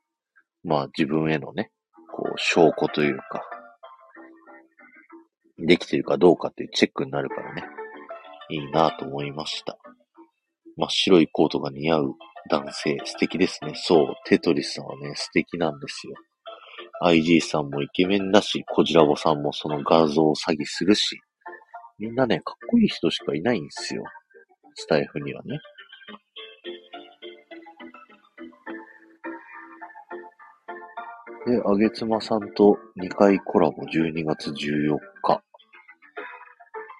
[0.63, 1.71] まあ自分へのね、
[2.13, 3.43] こう、証拠というか、
[5.57, 7.63] できてるかどうかっていうチェックになるからね、
[8.49, 9.77] いいなと思いました。
[10.77, 12.15] 真っ白いコートが似合う
[12.49, 13.73] 男性、素敵ですね。
[13.75, 16.13] そう、テトリスさんはね、素敵なんですよ。
[17.01, 21.19] IG さんもイケメンだし、コジラボさんもその画像を詐欺するし、
[21.99, 24.03] みんなね、かっこいい人しかいないんですよ。
[24.75, 25.59] スタイフにはね。
[31.47, 35.41] で、あげつまさんと2回コラボ12月14日。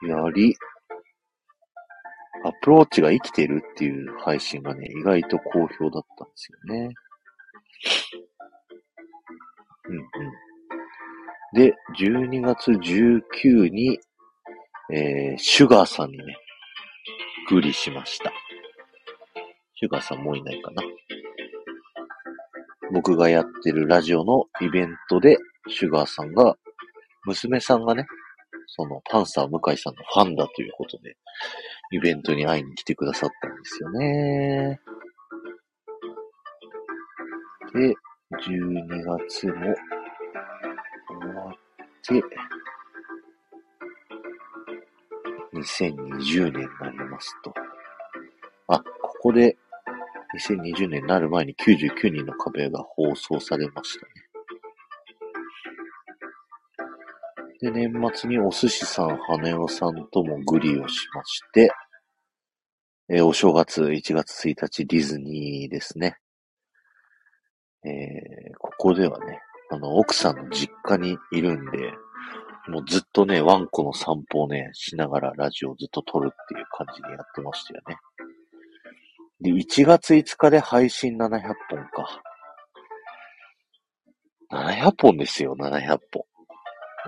[0.08, 0.56] やり、
[2.46, 6.94] アプローチが生きてるっていう配信がね、意外と好評だったんですよね。
[11.58, 13.98] で、12月19に、
[14.94, 16.38] えー、シュガーさんにね、
[17.50, 18.32] グリしました。
[19.74, 20.84] シュガーさんもういないかな。
[22.94, 26.56] 僕がやってるラジオのイベントで、シュガーさんが、
[27.26, 28.06] 娘さんがね、
[28.68, 31.18] そのパンサー向井さんのファンだということで、
[31.90, 34.80] イベントに会いに来てくださったんですよね。
[37.74, 37.96] で、
[38.48, 39.74] 12月も、
[45.54, 47.54] 2020年になりますと。
[48.68, 49.58] あ、ここで
[50.36, 54.12] 2020年になる前に99人の壁が放送されましたね。
[57.60, 61.72] で、年末にお寿司さん、羽男さんともグリをしまして、
[63.10, 66.18] えー、お正月1月1日ディズニーですね。
[67.84, 69.40] えー、ここではね、
[69.70, 71.94] あの、奥さんの実家にいるんで、
[72.68, 77.98] もうずっとね、ワンコの散歩をね、しながらラジオをずっと撮るっていう感じでやってましたよね。
[79.40, 82.22] で、1月5日で配信700本か。
[84.52, 86.26] 700本ですよ、700本。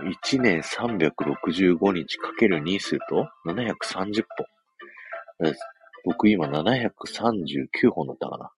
[0.04, 4.24] 1年365日かける2すると730
[5.42, 5.54] 本。
[6.06, 8.52] 僕今739本だったかな。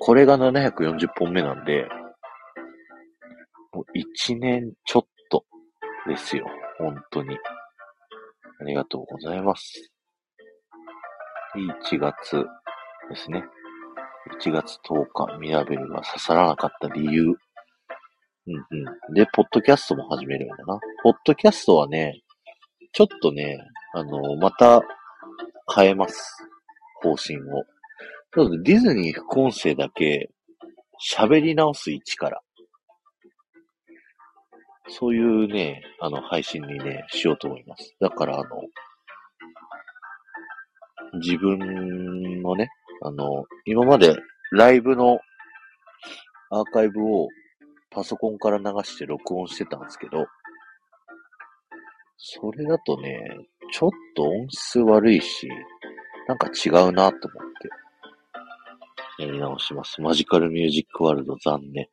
[0.00, 1.88] これが740本目なんで、
[3.72, 5.44] もう1年ちょっと
[6.06, 6.46] ですよ。
[6.78, 7.36] 本当に。
[8.60, 9.92] ありがとうございます。
[11.56, 12.44] 1月
[13.10, 13.44] ですね。
[14.40, 17.24] 1月10日、ミラベルが刺さらなかった理由。
[17.24, 17.36] うん
[19.08, 19.14] うん。
[19.14, 20.80] で、ポッドキャストも始めるんだな。
[21.02, 22.22] ポッドキャストはね、
[22.92, 23.58] ちょっとね、
[23.94, 24.82] あの、また
[25.74, 26.36] 変えます。
[27.02, 27.64] 方針を。
[28.34, 30.30] ちょっとディズニー副音声だけ
[31.14, 32.42] 喋り直す位置から。
[34.88, 37.94] そういうね、あの、配信にね、しようと思います。
[38.00, 38.62] だから、あの、
[41.20, 41.58] 自分
[42.42, 42.68] のね、
[43.02, 44.16] あの、今まで
[44.52, 45.20] ライブの
[46.50, 47.28] アーカイブを
[47.90, 50.26] パソコンから流して録音してたんですけど、
[52.16, 53.22] それだとね、
[53.72, 55.48] ちょっと音質悪いし、
[56.26, 57.52] なんか違うなと思っ
[59.18, 60.00] て、やり直します。
[60.00, 61.88] マジカルミュージックワールド残念。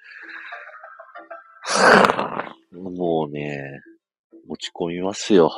[2.76, 3.82] もうね、
[4.50, 5.52] 落ち込みますよ。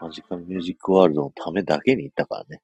[0.00, 2.62] マジカルミュージックワールドのためだけに行ったからね。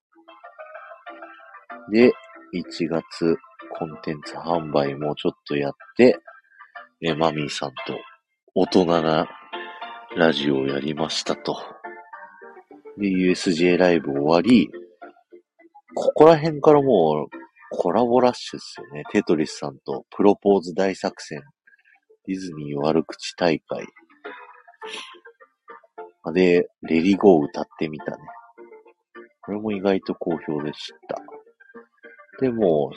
[1.90, 2.12] で、
[2.54, 3.36] 1月、
[3.78, 6.18] コンテンツ販売もちょっとやって、
[7.02, 7.98] え、マミーさんと
[8.54, 9.28] 大人な
[10.16, 11.58] ラジオをやりましたと。
[12.96, 14.70] で、USJ ライブ終わり、
[15.94, 17.36] ここら辺からもう
[17.70, 19.02] コラボラッシュですよね。
[19.12, 21.42] テトリスさんとプロポーズ大作戦、
[22.26, 23.86] ディズニー悪口大会。
[26.32, 28.18] で、レディゴー歌ってみたね。
[29.42, 31.22] これも意外と好評でした。
[32.40, 32.90] で、も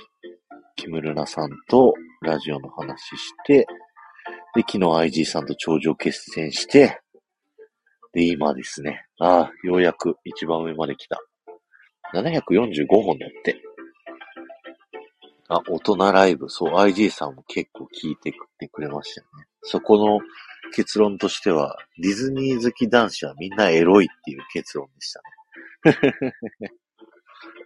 [0.76, 3.68] キムルナさんとラジオの話して、
[4.56, 7.00] で、昨日 IG さんと頂上決戦して、
[8.14, 9.06] で、今ですね。
[9.20, 11.20] ああ、ようやく一番上まで来た。
[12.16, 13.62] 745本だって。
[15.50, 16.47] あ、大人ライブ。
[16.50, 18.32] そう、IG さんも結構聞いて
[18.70, 19.45] くれましたよね。
[19.64, 20.20] そこの
[20.74, 25.22] 結論としては、ディズニー好き男子はみんなエロいっていう結論でした
[25.89, 26.34] ね。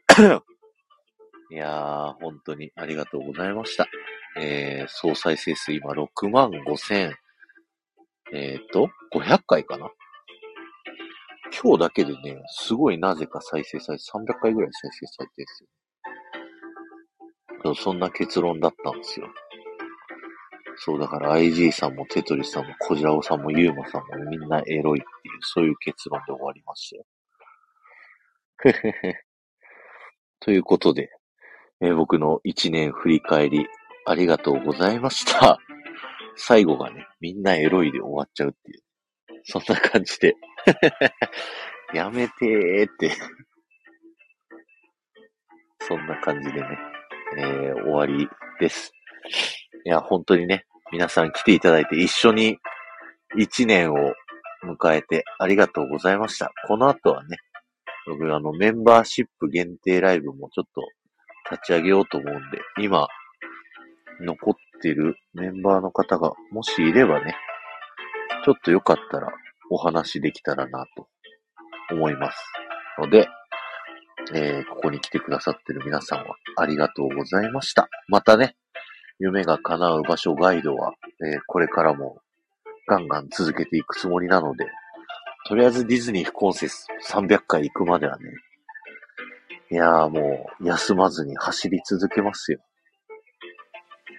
[1.52, 3.88] いやー、本当にありがとうございました。
[4.38, 7.14] えー、総再生数今6万5千、
[8.32, 9.92] えっ、ー、と、500回かな？
[11.62, 15.70] 今日だけでね、すごいなぜか再生されて、300回ぐらい再生されてるんですよ。
[17.76, 19.28] そんな結論だったんですよ。
[20.78, 27.06] そう、だから IG さんもテトリスさんもコジラオさんもユーマさんもみんなエロいっていう、そういう結論で終わりましたよ。
[30.40, 31.10] ということで、
[31.82, 33.68] えー、僕の一年振り返り、
[34.06, 35.58] ありがとうございました。
[36.36, 38.84] 最後がね、みんなエロいで終わっちゃうっていう。
[39.46, 40.36] そんな感じで
[41.94, 43.12] やめてーって
[45.88, 46.78] そんな感じでね、
[47.38, 48.28] えー、終わり
[48.60, 48.92] です。
[49.86, 52.58] いや、本当にね、皆さん来ていただいて一緒に
[53.36, 54.14] 一年を
[54.64, 56.52] 迎えてありがとうございました。
[56.68, 57.38] この後はね、
[58.08, 60.82] 僕あのメンバーシップ限定ライブもちょっと
[61.52, 63.08] 立ち上げようと思うんで、今、
[64.22, 67.36] 残ってるメンバーの方がもしいればね、
[68.46, 69.30] ちょっとよかったら
[69.70, 71.08] お話できたらなと
[71.92, 72.38] 思います。
[73.00, 73.28] ので、
[74.34, 77.90] えー、ここに来てくださってる皆さんはありがとうございました。
[78.08, 78.56] またね、
[79.20, 80.94] 夢が叶う場所ガイドは、
[81.26, 82.20] えー、これからも
[82.88, 84.66] ガンガン続けていくつもりなので、
[85.48, 88.26] とりあえずディズニー不根節300回行くまではね、
[89.72, 92.60] いやーもう休まずに走り続けますよ。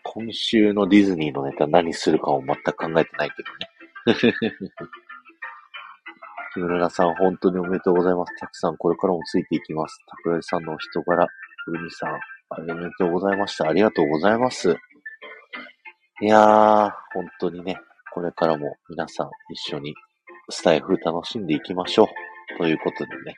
[0.02, 4.34] 今週のディズニーのネタ何するかも全く考えてないけどね。
[6.54, 8.36] 木村さん、本当におめでとうございます。
[8.38, 9.98] たくさんこれからもついていきます。
[10.22, 13.68] 桜井さんのお人柄、うみさん、ありがとうございました。
[13.68, 14.76] ありがとうございます。
[16.20, 17.76] いやー、本当にね、
[18.12, 19.96] これからも皆さん一緒に
[20.48, 22.58] スタイフ楽しんでいきましょう。
[22.58, 23.34] ということでね、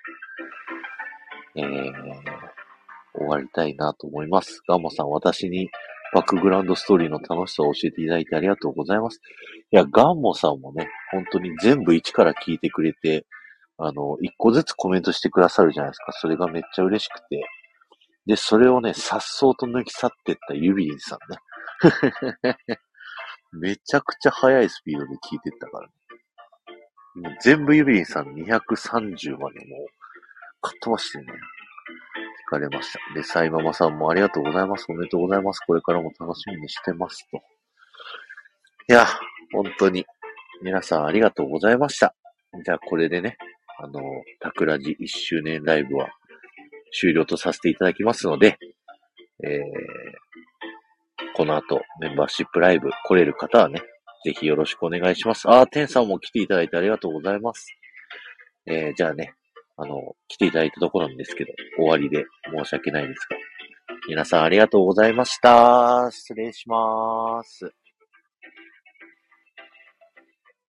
[1.57, 4.61] えー、終わりたいなと思います。
[4.69, 5.71] ガンモさん、私に
[6.15, 9.21] バックグラウンドストーリーの楽しさを教えていただいてありがとうございます。
[9.73, 13.27] いや、ガンモさんもね、本当に全部一から聞いてくれて、
[13.79, 16.13] あの、一個ずつコメントしてくださるじゃないですか。
[16.13, 17.45] それがめっちゃ嬉しくて。
[18.27, 21.39] で、それをね、さっそうと抜き去ってったユビリンさんね。
[23.53, 25.93] めちゃくちゃ速いスピードで聞いてったからね。
[27.17, 29.87] もう全部ユビリンさん230までもう、
[30.61, 31.27] かっ飛ばしてね、
[32.47, 33.15] かれました。
[33.15, 34.87] で、サイママさんもありがとうございます。
[34.89, 35.61] おめでとうございます。
[35.61, 37.39] これからも楽しみにしてますと。
[38.89, 39.07] いや、
[39.53, 40.07] 本当に、
[40.63, 42.15] 皆さんありがとうございました。
[42.65, 43.37] じゃあ、これでね、
[43.79, 44.01] あの、
[44.41, 46.09] タクラジ1周年ライブは
[46.99, 48.59] 終了とさせていただきますので、
[49.45, 49.63] えー、
[51.35, 53.83] この後、メンバーシップライブ来れる方はね、
[54.25, 55.49] ぜひよろしくお願いします。
[55.49, 57.77] あー、テンさんも来ていただいてありがとうございます。
[58.67, 59.35] えー、じゃあね、
[59.79, 62.25] あの、来ていただいたところなんですけど、終わりで
[62.57, 63.37] 申し訳ないですが。
[64.09, 66.09] 皆さんありがとうございました。
[66.11, 67.75] 失礼します。